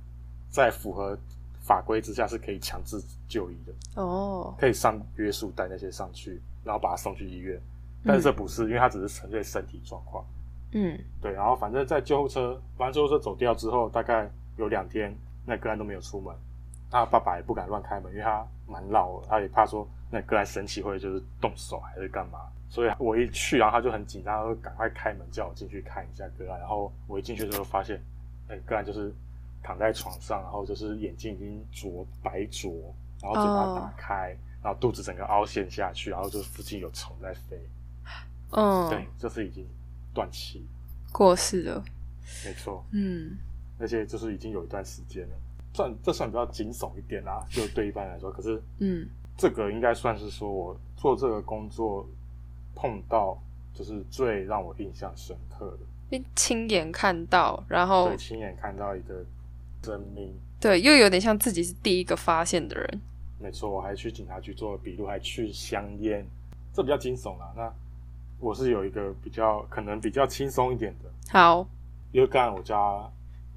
[0.50, 1.18] 在符合
[1.60, 2.98] 法规之下是可以强制
[3.28, 7.60] 就医的，哦，可以上约束带那些上去，然后把他送去医院。
[8.06, 10.24] 但是这不是，因为他只是纯粹身体状况。
[10.72, 15.16] 嗯对，然后反正在救护车，反正救护车走掉之后，大概有两天，
[15.46, 16.36] 那个案都没有出门。
[16.92, 22.40] 他爸爸也不敢乱开门，因为他蛮老了，他也怕说那个案生气会就是动手还是干嘛。
[22.68, 26.60] 所以我一去，然后他就很紧张，他就赶快开门叫我进去看一下个案。
[26.60, 28.02] 然后我一进去之后发现，
[28.48, 29.14] 那个案就是
[29.64, 32.72] 躺在床上，然后就是眼睛已经灼白灼，
[33.22, 37.58] 然后嘴巴打开，然后肚子整个凹陷下去，然后就附近有虫在飞。
[38.56, 39.66] 嗯，对，就是已经
[40.14, 40.66] 断气，
[41.12, 41.84] 过世了，
[42.46, 42.84] 没错。
[42.92, 43.38] 嗯
[43.78, 45.36] 而且就是已经有一段时间了，
[45.74, 48.32] 算这算比较惊悚一点啦，就对一般来说。
[48.32, 52.08] 可是嗯这个应该算是说我做这个工作
[52.74, 53.38] 碰到
[53.74, 59.26] 就是最让我印象深刻的，因为亲眼看到，然后对，亲眼看到一个
[59.84, 60.34] 生命。
[60.62, 63.02] 对，又有点像自己是第一个发现的人。
[63.38, 66.26] 没错，我还去警察局做了笔录，还去香烟，
[66.74, 67.54] 这比较惊悚啦。
[67.56, 67.74] 那
[68.40, 71.68] 我是有一个比较可能比较轻松一点的，好，
[72.12, 72.78] 因为刚才我家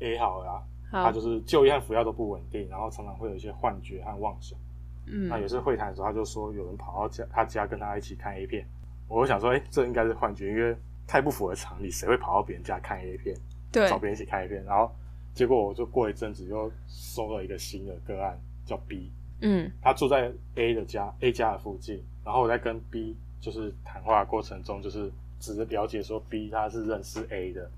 [0.01, 4.59] A 好了啊，他，就是就医和服药都不稳定，然后常常会有一些幻觉和妄想。
[5.07, 5.29] 嗯。
[5.29, 8.67] 那有次会谈的时候，他就说有人跑到家他家跟他一起看 A 片，
[9.09, 13.37] 我就想说，哎、这应该是幻觉，因为太不符合常理，谁会跑到别人家看 A 片，
[13.73, 13.89] 对。
[13.89, 14.65] 找，别人一起看 A 片？
[14.65, 14.91] 然后
[15.35, 19.11] 结果我就过一阵子又收了一个新的个案，叫 B，
[19.41, 19.71] 嗯。
[19.83, 27.71] 他住在 A 的家 A 家的附近，然后我在跟 B 就是谈话过程中，就是只是了解说 B 他是认识 A 的，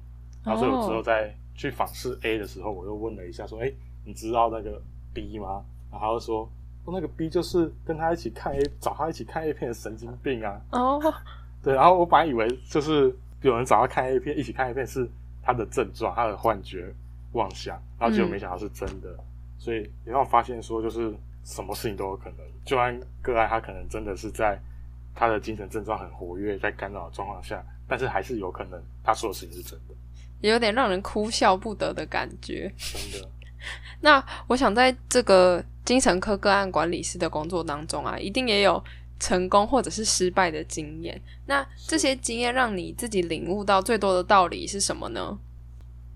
[0.44, 3.72] 然后所以我之后哦在去访视 A 的时候，我又问了一下说，哎、
[4.04, 4.80] 你知道那个
[5.12, 5.64] B 吗？
[5.90, 6.48] 然后他就说。
[6.86, 10.58] 哦那个 B 就是跟他一起看 A，找他一起看 A 片的神经病啊！
[10.72, 10.98] 哦，
[11.62, 15.06] 对，然后我本来以为就是有人找他看 A 片，一起看 A 片是
[15.42, 16.92] 他的症状，他的幻觉、
[17.32, 19.14] 妄想，然后结果没想到是真的，
[19.58, 22.38] 所以也让我发现说，就是什么事情都有可能。
[22.64, 24.58] 就按个案，他可能真的是在
[25.20, 29.94] 他的精神症状很活跃，在干扰的状况下，但是还是有可能他说的事情是真的，
[30.40, 32.72] 也有点让人哭笑不得的感觉。
[32.78, 33.28] 真的。
[34.00, 38.82] 那我想在这个精神科个案管理师的工作当中啊，一定也有
[39.18, 41.20] 成功或者是失败的经验。
[41.44, 45.38] 那这些经验让你自己领悟到最多的道理是什么呢？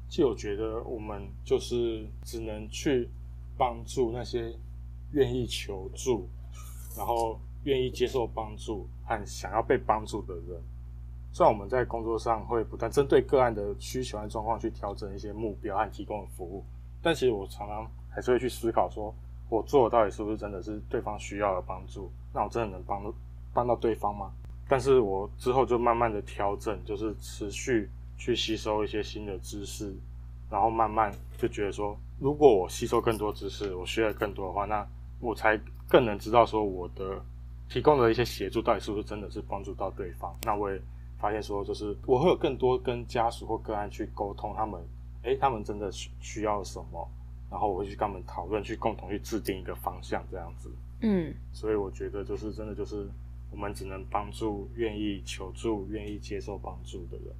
[0.09, 3.11] 其实我觉得我们就是只能去
[3.59, 4.51] 帮助那些
[5.13, 6.27] 愿意求助，
[6.97, 10.63] 然后愿意接受帮助和想要被帮助的人。
[11.33, 16.65] 虽然我们在工作上会不断针对个案的需求和状况去调整一些目标和提供的服务，
[17.03, 19.13] 但其实我常常还是会去思考说，
[19.49, 22.11] 我做的到底是不是真的是对方需要的帮助？
[22.33, 23.13] 那我真的能帮
[23.53, 24.31] 帮到对方吗？
[24.69, 29.93] 但是我之后就慢慢的调整，就是持续去吸收一些新的知识，
[30.49, 34.87] 然后慢慢就觉得说，如果我吸收更多知识，我学的更多的话，那
[35.21, 37.21] 我才更能知道说我的
[37.69, 40.35] 提供的一些协助到底是不是真的是帮助到对方。
[40.43, 40.81] 那我也
[41.19, 44.81] 发现说，就是我会有更多跟家属或个案去沟通，他们
[45.23, 47.09] 诶，他们真的需需要什么，
[47.51, 50.71] 然后我会去跟他们讨论，去共同去制定一个方向，这样子。
[51.01, 53.07] 嗯所以我觉得就是真的就是
[53.51, 57.35] 我们只能帮助愿意求助、愿意接受帮助的人。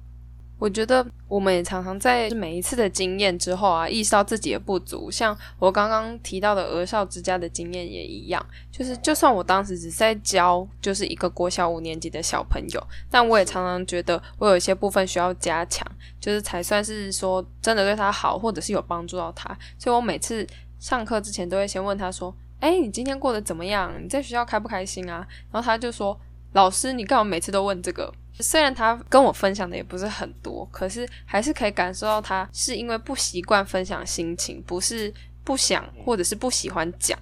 [0.57, 5.11] 我觉得我们也常常在每一次的经验之后啊，意识到自己的不足。
[5.11, 15.85] 像我刚刚提到的鹅少之家的经验也一样，就是就算我当时只是在教就是一个国小五年级的小朋友，但我也常常觉得我有一些部分需要加强，
[16.21, 19.55] 就是才算是说真的对他好，或者是有帮助到他。
[19.77, 20.47] 所以我每次
[20.79, 23.91] 上课之前都会先问他说：“哎，你今天过得怎么样？
[24.01, 26.17] 你在学校开不开心啊？”然后他就说
[26.53, 28.09] ：“老师，你干嘛每次都问这个？”
[28.39, 35.13] 虽然他跟我分享的也不是很多，可是还是可以感受到他是因为不习惯分享心情，不是
[35.43, 37.17] 不想或者是不喜欢讲。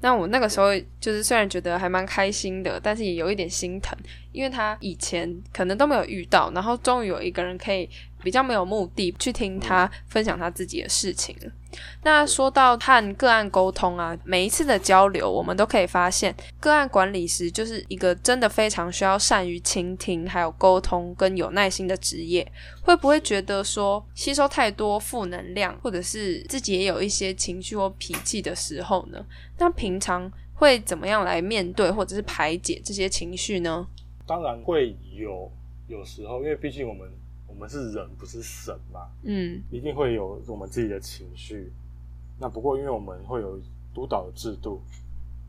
[0.00, 0.68] 那我那个时候
[1.00, 3.96] 就是虽然觉得还蛮开心的，但是也有一点心疼，
[4.30, 7.88] 因为他以前可能都没有遇到，然后终于有一个人可以
[8.22, 11.50] 比较没有目的去听他分享他自己的事情了。
[12.02, 22.46] 那说到和个案沟通啊，每一次的交流，我们都可以发现，个案管理师就是一个真的非常需要善于倾听、还有沟通跟有耐心的职业。
[22.82, 29.24] 会不会觉得说吸收太多负能量，或者是自己也有一些情绪或脾气的时候呢？
[29.58, 33.86] 那平常会怎么样来面对或者是排解这些情绪呢？
[34.26, 35.50] 当然会有，
[35.88, 37.08] 有时候，因为毕竟我们。
[37.56, 41.72] 我们是人，不是神嘛，嗯，一定会有我们自己的情绪。
[42.38, 43.58] 那不过，因为我们会有
[43.94, 44.82] 督导的制度，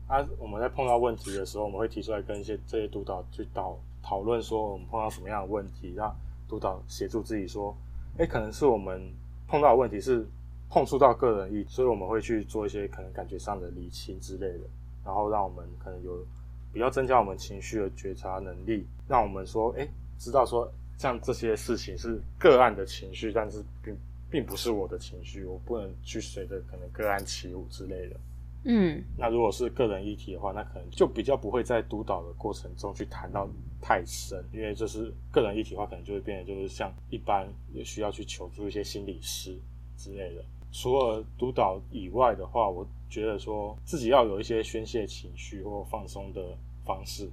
[0.06, 6.16] 啊，我们在碰到问题的时候，我们会提出来跟一些这些督导去讨讨论，说我们碰到什么样的问题，让
[6.48, 7.76] 督导协助自己说，
[8.16, 9.12] 哎，可能是我们
[9.46, 10.26] 碰到的问题是
[10.70, 14.64] 碰触到个人意，所以我们会去做一些可能感觉上的理清之类的，
[15.04, 16.24] 然后让我们可能有
[16.72, 19.86] 比较增加我们情绪的觉察能力，让我们说，哎，
[20.18, 20.72] 知道说。
[20.98, 23.96] 像这些事情是个案的情绪，但是并
[24.28, 28.16] 并不是我的情绪，我不能去随着可能个案起舞之类的。
[28.64, 33.48] 嗯，那如果是个人议题的话，那可能就比较不会在督导的过程中去谈到
[33.80, 39.56] 太深，因为这是个人议题的话，可能就会变得就是像一般也需要去求助一些心理师
[39.96, 40.44] 之类的。
[40.72, 46.42] 除了督导以外的话，我觉得说自己要有一些宣泄情绪或放松的
[46.84, 47.30] 方式，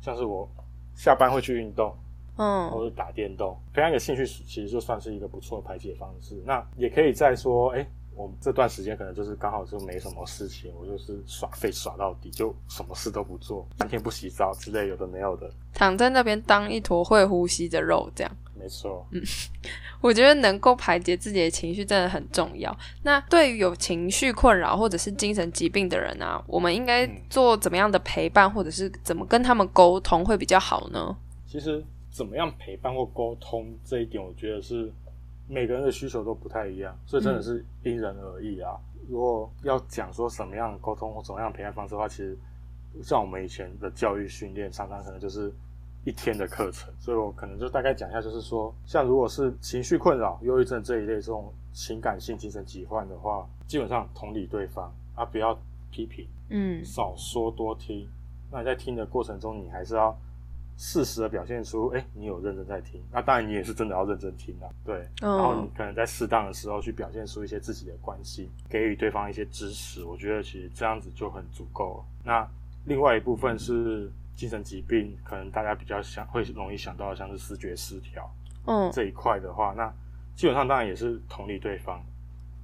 [0.00, 0.48] 像是我
[0.94, 1.92] 下班会去运动。
[2.36, 6.42] 嗯，或者打电动，培养一个兴趣，其实就算是一个不错的排解方式。
[6.46, 18.36] 那也可以再说，哎，我们这段时间可能就是刚好就没什么事情，我就是耍废耍到底，就什么事都不做，三天不洗澡之类，有的没有的，躺在那边当一坨会呼吸的肉，这样。
[18.54, 19.20] 没错，嗯，
[20.00, 22.74] 我觉得能够排解自己的情绪真的很重要。
[23.02, 31.14] 那对于有情绪困扰或者是精神疾病的人啊，我们应该做怎么样的陪伴，或者是怎么跟他们沟通会比较好呢？
[31.46, 31.84] 其实。
[32.12, 34.92] 怎么样陪伴或沟通这一点，我觉得是
[35.48, 38.78] 每个人的需求都不太一样，所以真的是因人而异啊。
[39.08, 42.36] 如果要讲说什么样的沟通或怎么样陪伴方式的话，其实
[43.02, 45.50] 像我们以前的教育训练，常常可能就是
[46.04, 55.58] 一天的课程，所以我可能就大概讲一下，就是说，像如果是情绪困扰、忧郁症这一类这种情感性精神疾患的话，基本上同理对方啊，不要
[55.90, 58.06] 批评，嗯，少说多听。
[58.50, 60.14] 那你在听的过程中，你还是要。
[60.84, 65.08] 适时的表现出，哎，你有认真在听，那当然你也是真的要认真听啊，对。
[65.20, 72.04] 然后你可能在适当的时候去表现出一些自己的关心，给予对方一些支持，我觉得其实这样子就很足够了。
[72.24, 72.44] 那
[72.84, 78.28] 另外一部分是精神疾病，可能大家比较想会容易想到像是视觉失调，
[78.66, 79.88] 嗯，这一块的话，那
[80.34, 82.04] 基本上当然也是同理对方。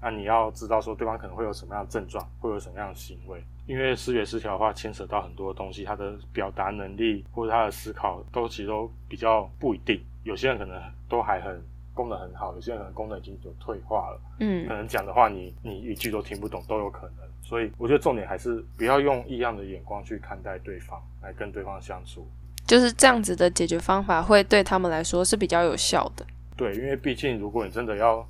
[0.00, 3.42] 那你要知道说对方可能会有什么样的症状，会有什么样的行为。
[3.66, 10.00] 因为视觉失调的话，牵扯到很多东西，他的表达能力或者他的思考都其实都比较不一定。
[10.24, 14.20] 有些人可能都还很功能很好，有些人可能功能已经有退化了。
[14.40, 17.28] 嗯，可能讲的话你你一句都听不懂都有可能。
[17.42, 22.26] 所以我觉得重点还是不要用异样的眼光去看待对方，来跟对方相处。
[22.66, 26.26] 就是这样子的解决方法会对他们来说是比较有效的。
[26.56, 28.26] 对，因为毕竟如果你真的要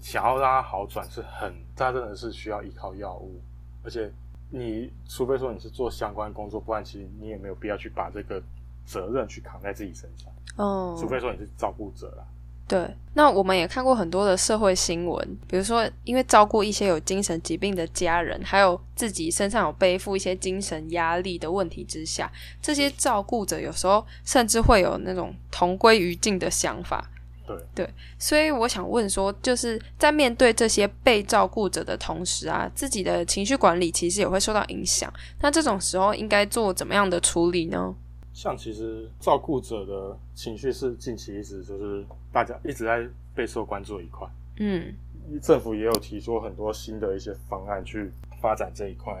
[0.00, 3.40] 想要让他好转，是很他真的是需要依靠药物，
[3.84, 4.10] 而且。
[4.54, 8.38] 你除非说你是做相关工作，不然其实你也没有必要去把这个
[8.84, 10.30] 责任去扛在自己身上。
[10.58, 12.24] 哦，除非说你是照顾者啦。
[12.68, 22.30] 对，那我们也看过很多的社会新闻，比如说因为照顾一些有精神疾病的家人，还有自己身上有背负一些精神压力的问题之下，
[22.60, 27.10] 这些照顾者有时候甚至会有那种同归于尽的想法。
[27.46, 35.12] 对对，所以我想问说，就是在面对这些被照顾者的同时啊，自己的情绪管理其实也会受到影响。
[35.40, 37.94] 那这种时候应该做怎么样的处理呢？
[38.32, 44.26] 像其实照顾者的情绪是近期一直就是大家一直在备受关注一块。
[44.58, 44.94] 嗯，
[45.42, 49.12] 政府也有提出很多新的一些方案去发展这一块。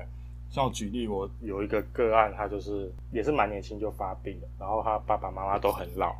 [0.50, 6.14] 像我举例，我有一个个案，他就是也是蛮年轻就发病了，然后他爸爸妈妈都很老。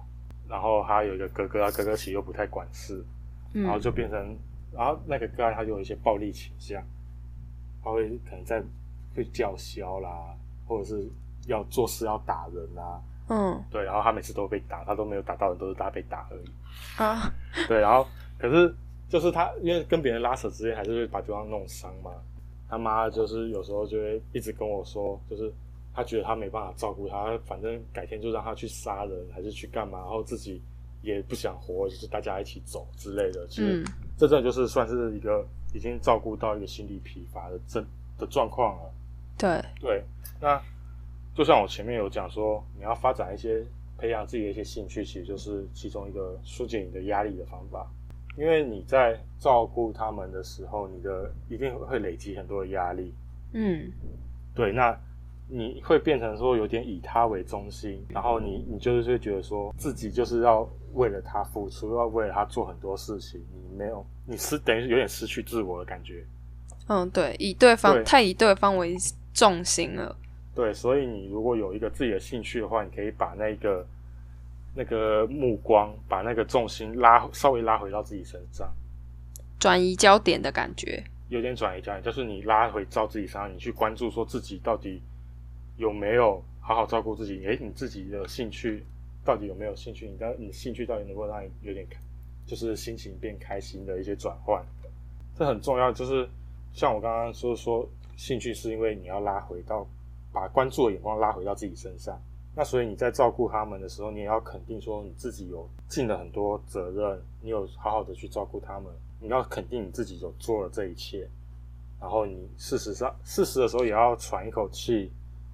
[0.53, 3.03] 然后他有一个哥哥，他哥哥其实又不太管事，
[3.55, 4.37] 然后就变成，
[4.71, 6.85] 然后那个个案他就有一些暴力倾向，
[7.83, 8.63] 他会可能在
[9.17, 10.11] 会叫嚣啦，
[10.69, 11.09] 或者是
[11.47, 13.01] 要做事要打人啊，
[13.31, 17.03] 嗯，对，然后他每次都被打，他都没有打到人，都是他被打而已。
[17.03, 17.33] 啊，
[17.67, 18.07] 对，然后
[18.39, 18.75] 可是
[19.09, 22.11] 就是他因为跟别人拉扯之间，还是会把对方弄伤嘛，
[22.69, 25.51] 他妈就是有时候就会一直跟我说，就是
[25.95, 30.61] 他觉得他没办法照顾他，反正改天就让他去杀人还是去干嘛，然后自己
[31.03, 33.47] 也不想活，就是大家一起走之类的。
[33.49, 33.85] 其实
[34.17, 37.85] 这真的就是算是一个已经照顾到一个心理疲乏的症
[38.19, 38.95] 的状况了。
[39.37, 40.03] 对对，
[40.41, 40.61] 那
[41.35, 43.65] 就像我前面有讲说，你要发展一些
[43.99, 47.91] 培养自己的一些兴趣，其实就是其中一个疏解你的压力的方法。
[48.39, 53.13] 因为你在照顾他们的时候，你的一定会累积很多的压力。
[53.53, 53.91] 嗯，
[54.55, 54.99] 对，那
[55.53, 66.25] 你会变成说有点以他为中心，然后你你就是会觉得说自己就是要为了他付出，要为了他做很多事情，你没有，你失等于有点失去自我的感觉。
[66.89, 68.97] 嗯，对，以对方太以对方为
[69.35, 70.17] 重心了。
[70.55, 73.87] 对，所以你如果有一个自己的兴趣的话，你可以把那个。
[74.75, 78.73] 那个目光把那个重心拉稍微拉回到自己身上，
[79.61, 85.03] 转移焦点的感觉，有点转移焦点，就是你拉回到自己身上，你去关注说自己到底
[85.77, 88.85] 有没有好好照顾自己，诶，你自己的兴趣
[89.25, 90.09] 到底有没有兴趣？
[90.09, 91.87] 你的你兴趣到底能够让你有点
[92.47, 94.65] 就是心情变开心的一些转换，
[95.37, 95.93] 这很重要。
[95.93, 96.29] 就是
[96.73, 99.87] 像我刚刚说说，兴趣是因为你要拉回到
[100.33, 102.21] 把关注的眼光拉回到自己身上。
[102.55, 111.27] 那所以你在照顾他们的时候，你也要肯定说你自己有尽了很多责任，你有好好的去照顾他们，你要肯定你自己有做了这一切。
[111.99, 115.11] 然后你事实上事实的时候也要喘一口气，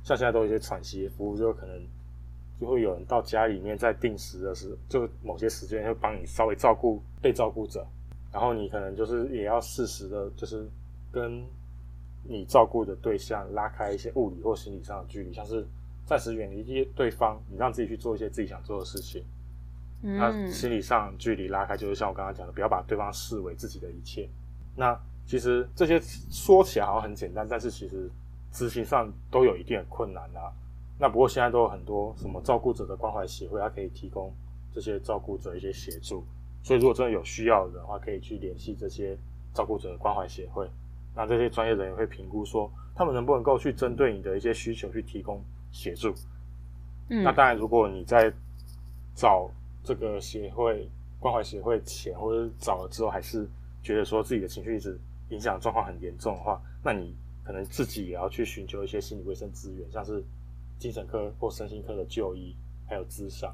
[0.08, 1.78] 像现在都有一些喘息服务，就可能
[2.58, 7.86] 就会有人到家里面在定时的时，就某些时间会帮你稍微照顾被照顾者，
[8.32, 10.66] 然后你可能就是也要适时的，就是
[11.12, 11.44] 跟
[12.24, 15.66] 你照顾的对象拉开一些物理或心理上的距离，像是。
[16.08, 19.22] 暂时远离一些对方，你让自己去做一些自己想做的事情。
[20.00, 24.26] 那心理上距离拉开，就是像我刚刚讲的，不要把对方视为自己的一切。
[24.74, 26.00] 那其实这些
[26.30, 28.10] 说起来好像很简单，但是其实
[28.52, 30.52] 执行上都有一定的困难啊。
[30.98, 34.32] 那不过现在都有很多什么照顾者的关怀协会，它可以提供
[34.72, 36.24] 这些照顾者一些协助。
[36.62, 39.16] 所以如果真的有需要的话，可以去联系这些
[39.54, 40.68] 照顾者的关怀协会。
[41.14, 45.42] 那这些专业人员会评估说，他们能不能够去针对你的一些需求去提供。
[45.70, 46.14] 协助，
[47.10, 48.32] 嗯那当然，如果你在
[49.14, 49.50] 找
[49.84, 50.88] 这个协会
[51.20, 53.46] 关怀协会前，或者找了之后，还是
[53.82, 57.14] 觉得说自己的情绪一直影响状况很严重的话，那你
[57.48, 60.22] 可能自己也要去寻求一些心理卫生资源，像是
[60.78, 62.54] 精神科或身心科的就医，
[62.86, 63.50] 还有咨商，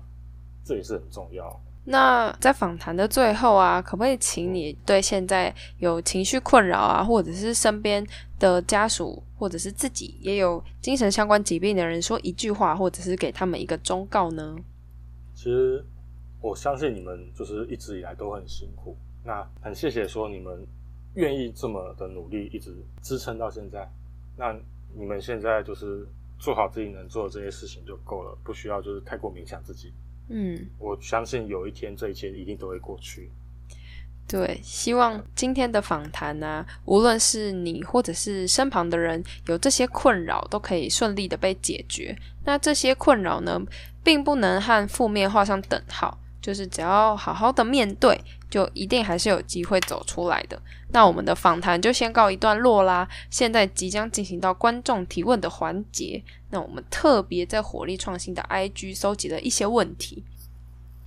[0.64, 1.60] 这也是很重要。
[1.84, 8.04] 那在访谈的最后啊，可不可以请你对现在有情绪困扰啊，或者是身边
[8.40, 14.56] 的家属，或者是自己也有精神相关疾病的人说一句话，或者是给他们一个忠告呢？
[15.36, 15.84] 其实
[16.40, 20.66] 我相信你们就是一直以来都很辛苦，那很谢谢说你们
[21.14, 23.88] 愿意这么的努力，一直支撑到现在。
[24.36, 24.54] 那
[24.96, 26.06] 你们现在就是
[26.38, 29.92] 做好自己能做的这些事情就够了，不需要就是太过勉强自己。
[30.28, 33.30] 嗯，我相信有一天这一切一定都会过去。
[34.26, 42.16] 对，希望今天的访谈呢，无论是你或者是身旁的人有这些困扰，都可以顺利的被解决。
[42.44, 43.60] 那这些困扰呢，
[44.02, 46.18] 并不能和负面画上等号。
[46.40, 48.20] 就是只要好好的面对，
[48.54, 50.56] 就一定还是有机会走出来的。
[50.92, 53.08] 那我们的访谈就先告一段落啦。
[53.28, 56.22] 现在即将进行到观众提问的环节。
[56.50, 60.22] 那我们特别在火力创新的 IG 收集了一些问题。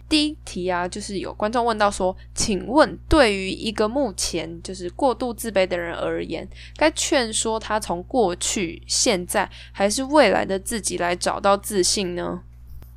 [0.09, 6.45] 第一题啊，就是有观众问到说：“请问，对于一个目前就是过度自卑的人而言，
[6.75, 12.41] 该劝说他从过去、现在还是未来的自己来找到自信呢？”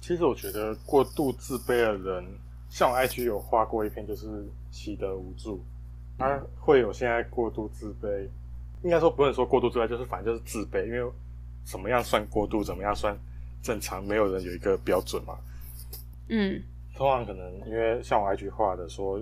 [0.03, 2.25] 其实我觉得过度自卑的人，
[2.71, 5.63] 像我 IG 有画过一篇，就是习得无助，
[6.17, 8.27] 他会有现在过度自卑，
[8.83, 11.13] 应该说不能说过度自卑，就是反正就是自卑，因为
[11.65, 13.15] 怎么样算过度，怎么样算
[13.61, 15.37] 正常，没有人有一个标准嘛。
[16.29, 16.63] 嗯，
[16.95, 19.21] 通常可能因为像我 IG 画的说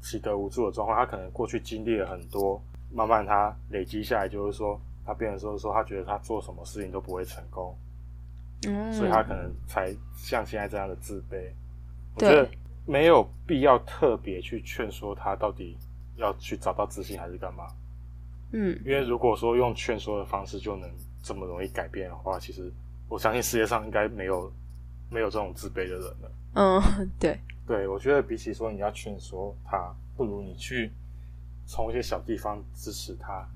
[0.00, 2.62] 习得无助的状况，他可能过去经历了很多，
[2.92, 7.76] 慢慢他累积下来，就是说他变成说说他觉得他做什么事情都不会成功。
[8.66, 11.50] 嗯所以他可能才像现在这样的自卑。
[12.14, 12.48] 我觉得
[12.86, 15.76] 没有必要特别去劝说他到底
[16.16, 17.66] 要去找到自信还是干嘛。
[18.52, 20.90] 嗯，因为如果说用劝说的方式就能
[21.22, 22.72] 这么容易改变的话，其实
[23.08, 24.50] 我相信世界上应该没有
[25.10, 26.32] 没有这种自卑的人了。
[26.54, 26.80] 嗯，
[27.20, 30.90] 对，对，我觉得比起说你要劝说他，不如你去
[31.66, 33.46] 从一些小地方支持他，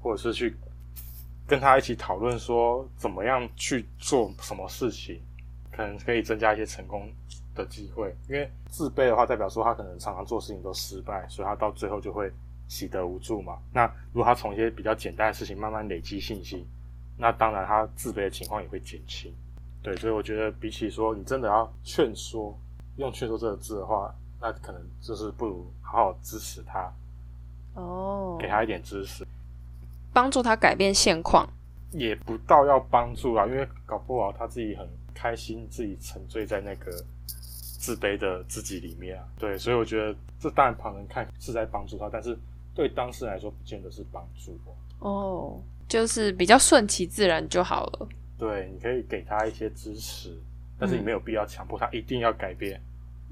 [0.00, 0.56] 或者是去。
[1.44, 5.20] 跟他一起讨论说怎么样去做什么事情，
[5.72, 7.12] 可能可以增加一些成功
[7.54, 8.14] 的机会。
[8.28, 12.32] 因为自卑的话，代表说他可能常常做事情都失败，所以他到最后就会
[12.68, 13.58] 喜得无助嘛。
[13.72, 16.66] 那如果他从一些比较简单的事情慢慢累积信心，
[17.16, 19.32] 那当然他自卑的情况也会减轻。
[19.82, 22.56] 对，所以我觉得比起说你真的要劝说，
[22.96, 26.92] 用劝说这个字的话，那可能就是不如好好支持他，
[27.74, 29.26] 哦，给他一点支持，
[30.12, 31.48] 帮助他改变现况。
[31.90, 36.90] 也不到要帮助啊，因为搞不好他自己很开心，自己沉醉在那个
[37.82, 39.24] 自卑的自己里面啊。
[39.36, 42.38] 对，所以我觉得这当然旁人看是在帮助他，但是
[42.72, 44.70] 对当事人来说不见得是帮助哦。
[45.00, 48.08] 哦，就是比较顺其自然就好了。
[48.38, 50.32] 对，你可以给他一些支持，
[50.78, 52.80] 但是你没有必要强迫他一定要改变。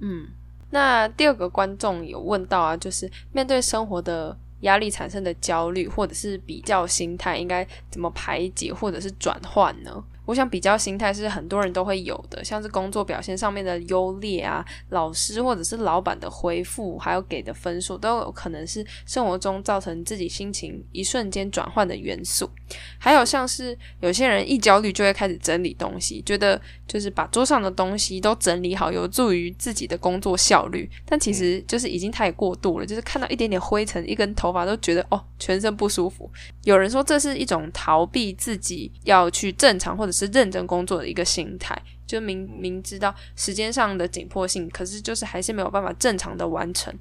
[0.00, 0.26] 嗯，
[0.70, 10.04] 那第二个观众有问到啊，就是面对生活的压力产生的焦虑或者是比较心态，应该怎么排解或者是转换呢？
[10.30, 22.48] 我想比较心态是很多人都会有的，像是工作表现上面的优劣啊，老师或者是老板的回复，还有给的分数，都有可能是生活中造成自己心情一瞬间转换的元素。
[22.96, 30.88] 还有像是有些人一焦虑就会开始整理东西，觉得就是把桌上的东西都整理好，有助于自己的工作效率。
[31.04, 36.30] 但其实就是已经太过度了，就是看到一点点灰尘、一根头发都觉得哦，全身不舒服。
[36.62, 46.94] 有人说这是一种逃避自己要去正常或者是认真工作的一个心态，就明明知道时间上的紧迫性，可是就是还是没有办法正常的完成。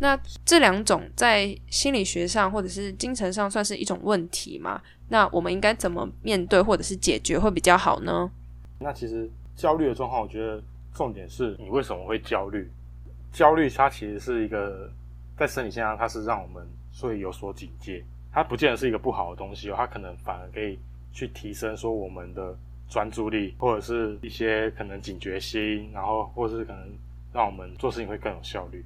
[0.00, 4.82] 那这两种在心理学上或者是精神上算是一种问题吗？
[5.08, 8.28] 那我们应该怎么面对或者是解决会比较好呢？
[8.80, 10.60] 那其实焦虑的状况，我觉得
[10.92, 12.68] 重点是你为什么会焦虑？
[13.32, 14.90] 焦虑它其实是一个
[15.38, 20.76] 在生理现象，它是让我们所以有所警戒，它不见得是一个不好的东西哦，它可能反而可以
[21.14, 22.54] 去提升说我们的
[22.90, 26.86] 专注力，或者是一些可能警觉心，然后或者是可能
[27.32, 28.84] 让我们做事情会更有效率，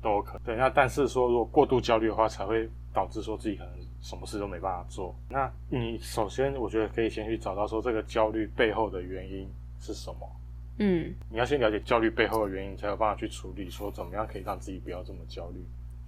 [0.00, 0.42] 都有可能。
[0.44, 3.72] 对，那但是说如果过度焦虑的话，才会导致说自己可能。
[4.02, 5.14] 什么事都没办法做。
[5.28, 9.46] 那你首先，我觉得可以先去找到说这个焦虑背后的原因
[9.78, 10.36] 是什么。
[10.78, 15.62] 嗯，你要先了解焦虑背后的原因，才有办法去处理，说怎么样可以让自己不要这么焦虑。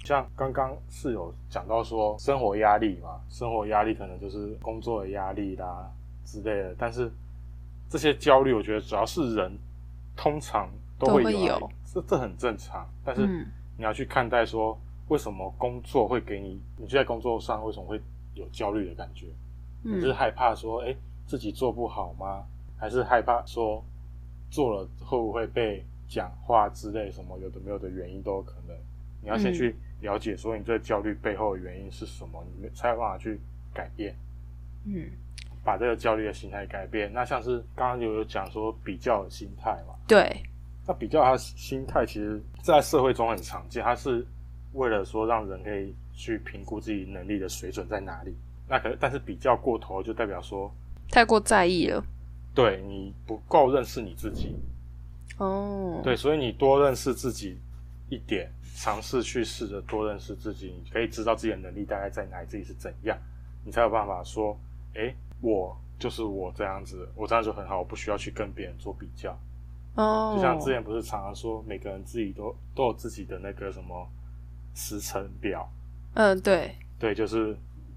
[0.05, 5.91] 像刚刚是有讲到说生活压力嘛，生活压力可能就是工作的压力啦
[6.25, 6.75] 之类的。
[6.79, 7.11] 但是
[7.89, 9.59] 这些焦虑，我觉得主要是人
[10.17, 12.89] 通常都会有，这这很正常。
[13.05, 13.27] 但是
[13.77, 14.79] 你要去看待说。
[15.09, 16.59] 为什么工作会给你？
[16.79, 18.01] 你就在工作上为什么会
[18.35, 19.27] 有焦虑的感觉？
[19.83, 20.97] 你是害怕说，哎，
[21.27, 22.45] 自己做不好吗？
[22.79, 23.85] 还是害怕说，
[24.49, 28.75] 做了会不会被讲话之类什么有的没有的原因都有可能。
[29.23, 33.41] 你要先去了解，说你这焦虑背后的原因是什么，你才有办法去
[33.73, 34.15] 改变。
[34.85, 35.09] 嗯，
[35.65, 37.11] 把这个焦虑的心态改变。
[37.13, 39.95] 那像是刚刚有有讲说比较的心态嘛？
[40.07, 40.31] 对。
[40.87, 44.27] 那比较他心态，其实在社会中很常见，它是。
[44.75, 48.35] 为了说让人可以去评估自己能力的水准在哪里，
[48.67, 50.73] 那可但是比较过头就代表说
[51.11, 52.03] 太过在意了，
[52.55, 54.57] 对你不够认识你自己
[55.37, 57.59] 哦，对，所以你多认识自己
[58.09, 63.19] 一点，尝试去试着多认识自己，你可以知道自己的能力大概在哪里，自己是怎样，
[63.65, 64.59] 你才有办法说，
[64.95, 69.39] 哎，我就是我这样子，我这样就很好，我不需要去跟别人做比较。
[69.95, 74.09] 哦，就像之前不是常常说每个人自己都都有自己的那个什么。
[74.75, 75.71] 时程表，
[76.15, 77.55] 嗯，对，对，就是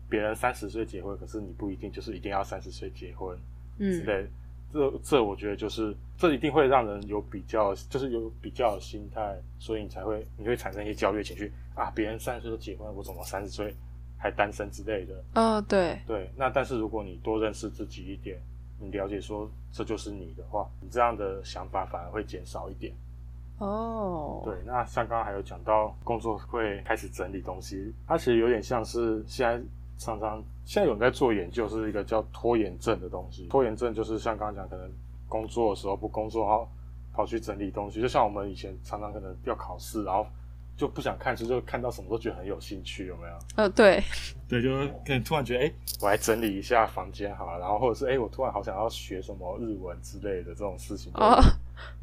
[0.09, 3.33] 别人三十岁结婚，可是你不一定就是一定要三十岁结婚，
[3.77, 4.27] 嗯，之类，
[4.75, 11.49] 这这我觉得就是这一定会让人有比较，就是有比较的心态，所以你才会你会产生一些焦虑情绪。
[11.75, 13.73] 啊，别人三十岁都结婚，我怎么三十岁
[14.17, 18.37] 还单身之类的，嗯，对，对，那但是如果你多认识自己一点，
[18.79, 22.93] 你了解说这就是你的话，你这样的想法反而会减少一点。
[23.59, 29.61] 哦，对，那像刚刚还有讲到工作会开始整理东西，它其实有点像是现在
[29.97, 33.47] 常常现在有人在做研究，是一个叫拖延症的东西。
[33.47, 34.91] 拖延症就是像刚刚讲，可能
[35.27, 36.67] 工作的时候不工作，然后
[37.13, 40.25] 跑去整理东西，就像我们以前常常可能要考试，然后
[40.75, 43.37] 就不想看书，就看到什么都觉得很有兴趣，有没有？
[43.55, 44.03] 呃，对，
[44.49, 51.11] 对，就是可能突然觉得，哎，我来整理一下房间好了，然后或者是哎，我突然好想要学什么日文之类的这种事情。
[51.15, 51.41] 哦，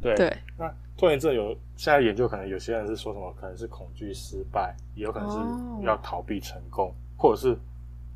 [0.01, 0.15] 对，
[0.57, 0.73] 那。
[0.95, 7.59] 拖延症有现在研究，可能有些人是说什么，可能是恐惧失败，也有可能是要逃避成功，或者是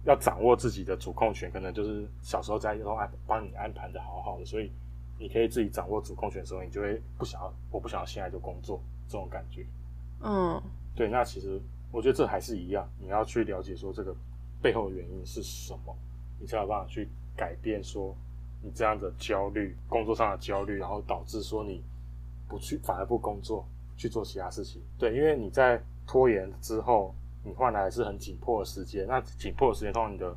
[0.06, 4.72] 要掌握自己的主控权，可能就是小时候在都安帮你安排的好好的，所以
[5.18, 9.66] 你可以自己掌握主控权的时候，你就会不想要，我不想要现在就工作这种感觉。
[10.22, 10.62] 嗯，
[10.94, 11.60] 对，那其实
[11.92, 14.14] 我觉得这还是一样，你要去了解说这个
[14.62, 15.94] 背后的原因是什么，
[16.40, 18.16] 你才有办法去改变说
[18.62, 21.82] 你这样的焦虑，工作上的焦虑，然后导致说你。
[22.48, 24.80] 不去，反而不工作，去做其他事情。
[24.96, 27.12] 对，因为你在拖延之后，
[27.46, 29.06] 你换来是很紧迫的时间。
[29.06, 30.36] 那紧迫的时间，通常你的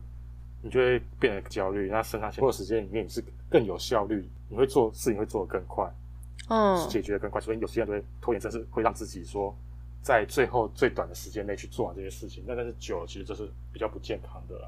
[0.61, 1.89] 你就会变得焦虑。
[1.89, 5.91] 那剩下所有时间里面，你是更有效率，你会做事情会做得更快，
[6.49, 7.41] 嗯，解决得更快。
[7.41, 9.55] 所以有些人都会拖延症，是会让自己说
[10.01, 12.43] 在最后最短的时间内去做完这些事情。
[12.45, 14.67] 那但是久了，其实这是比较不健康的啦。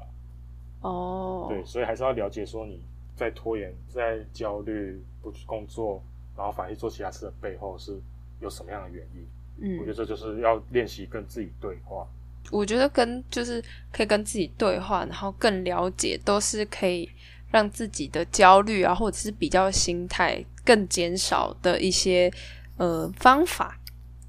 [0.80, 2.82] 哦，对，所以还是要了解说你
[3.14, 6.02] 在拖延、在焦虑、不去工作，
[6.36, 8.00] 然后反而去做其他事的背后是
[8.40, 9.26] 有什么样的原因。
[9.58, 12.06] 嗯我觉得嗯，这就是要练习跟自己对话。
[12.52, 17.08] 我觉得跟就是可以跟自己对话，然后更了解，都是可以
[17.50, 22.30] 让自己的焦虑啊，或者是比较心态更减少的一些
[22.76, 23.78] 呃方法。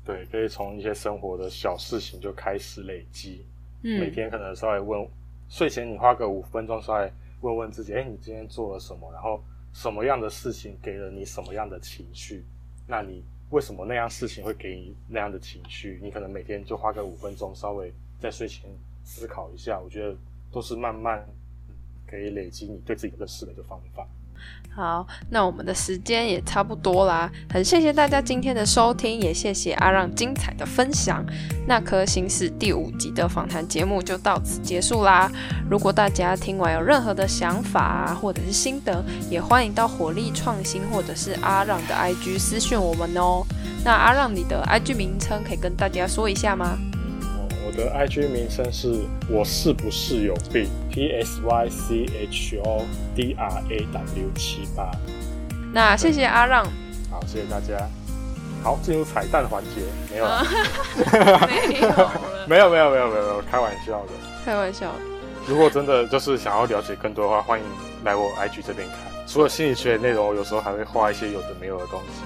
[0.06, 3.46] 对，可以从一些生活的小事情就开始累积。
[3.82, 5.08] 每嗯天可能稍微问，
[5.50, 7.12] 睡前你花个五分钟稍微
[7.42, 9.12] 问问自己，哎，你今天做了什么？
[9.12, 9.44] 然后
[9.74, 12.46] 什么样的事情给了你什么样的情绪？
[12.88, 16.00] 那你为什么那样事情会给你那样的情绪？
[16.02, 17.94] 你可能每天就花个五分钟，稍微
[18.24, 18.64] 在睡前
[19.04, 20.16] 思考一下，我觉得
[20.50, 21.24] 都是慢慢
[22.10, 24.08] 可以累积你对自己认识的一个方法。
[24.74, 31.24] 好，那我们的时间也差不多啦，很谢谢大家今天的收听，也谢谢阿让精彩的分享。
[31.68, 35.32] 那颗星是第五集的访谈节目就到此结束啦。
[35.70, 43.46] 如果大家听完有任何的想法啊，或者是心得，也欢迎到火力创新或者是阿让的 IG 私讯我们哦。
[43.86, 46.78] 那阿让你的 IG 名称可以跟大家说一下吗？
[47.76, 54.92] 的 IG 名称是我是不是有病？P S Y C H O D R A W 七八。
[55.74, 56.64] 那谢谢阿让，
[57.10, 57.88] 好，谢谢大家。
[58.64, 60.46] 好，进入彩蛋环节，没有啦，
[61.50, 62.12] 没有了，
[62.48, 64.12] 没有，没有，没有，没有，开玩笑的。
[64.46, 64.90] 开玩笑。
[65.46, 67.66] 如果真的就是想要了解更多的话，欢迎
[68.06, 68.98] 来我 IG 这边看。
[69.28, 72.22] 除了心理学的内容，我有时候还会画一些有的没有的东西，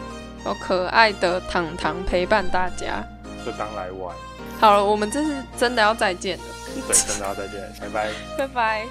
[0.46, 3.04] 有可爱的糖糖陪伴大家。
[3.44, 4.16] 就当来玩。
[4.60, 6.44] 好了，我们这是真的要再见了，
[6.88, 8.10] 对，真的要再见，拜拜。
[8.38, 8.86] 拜拜。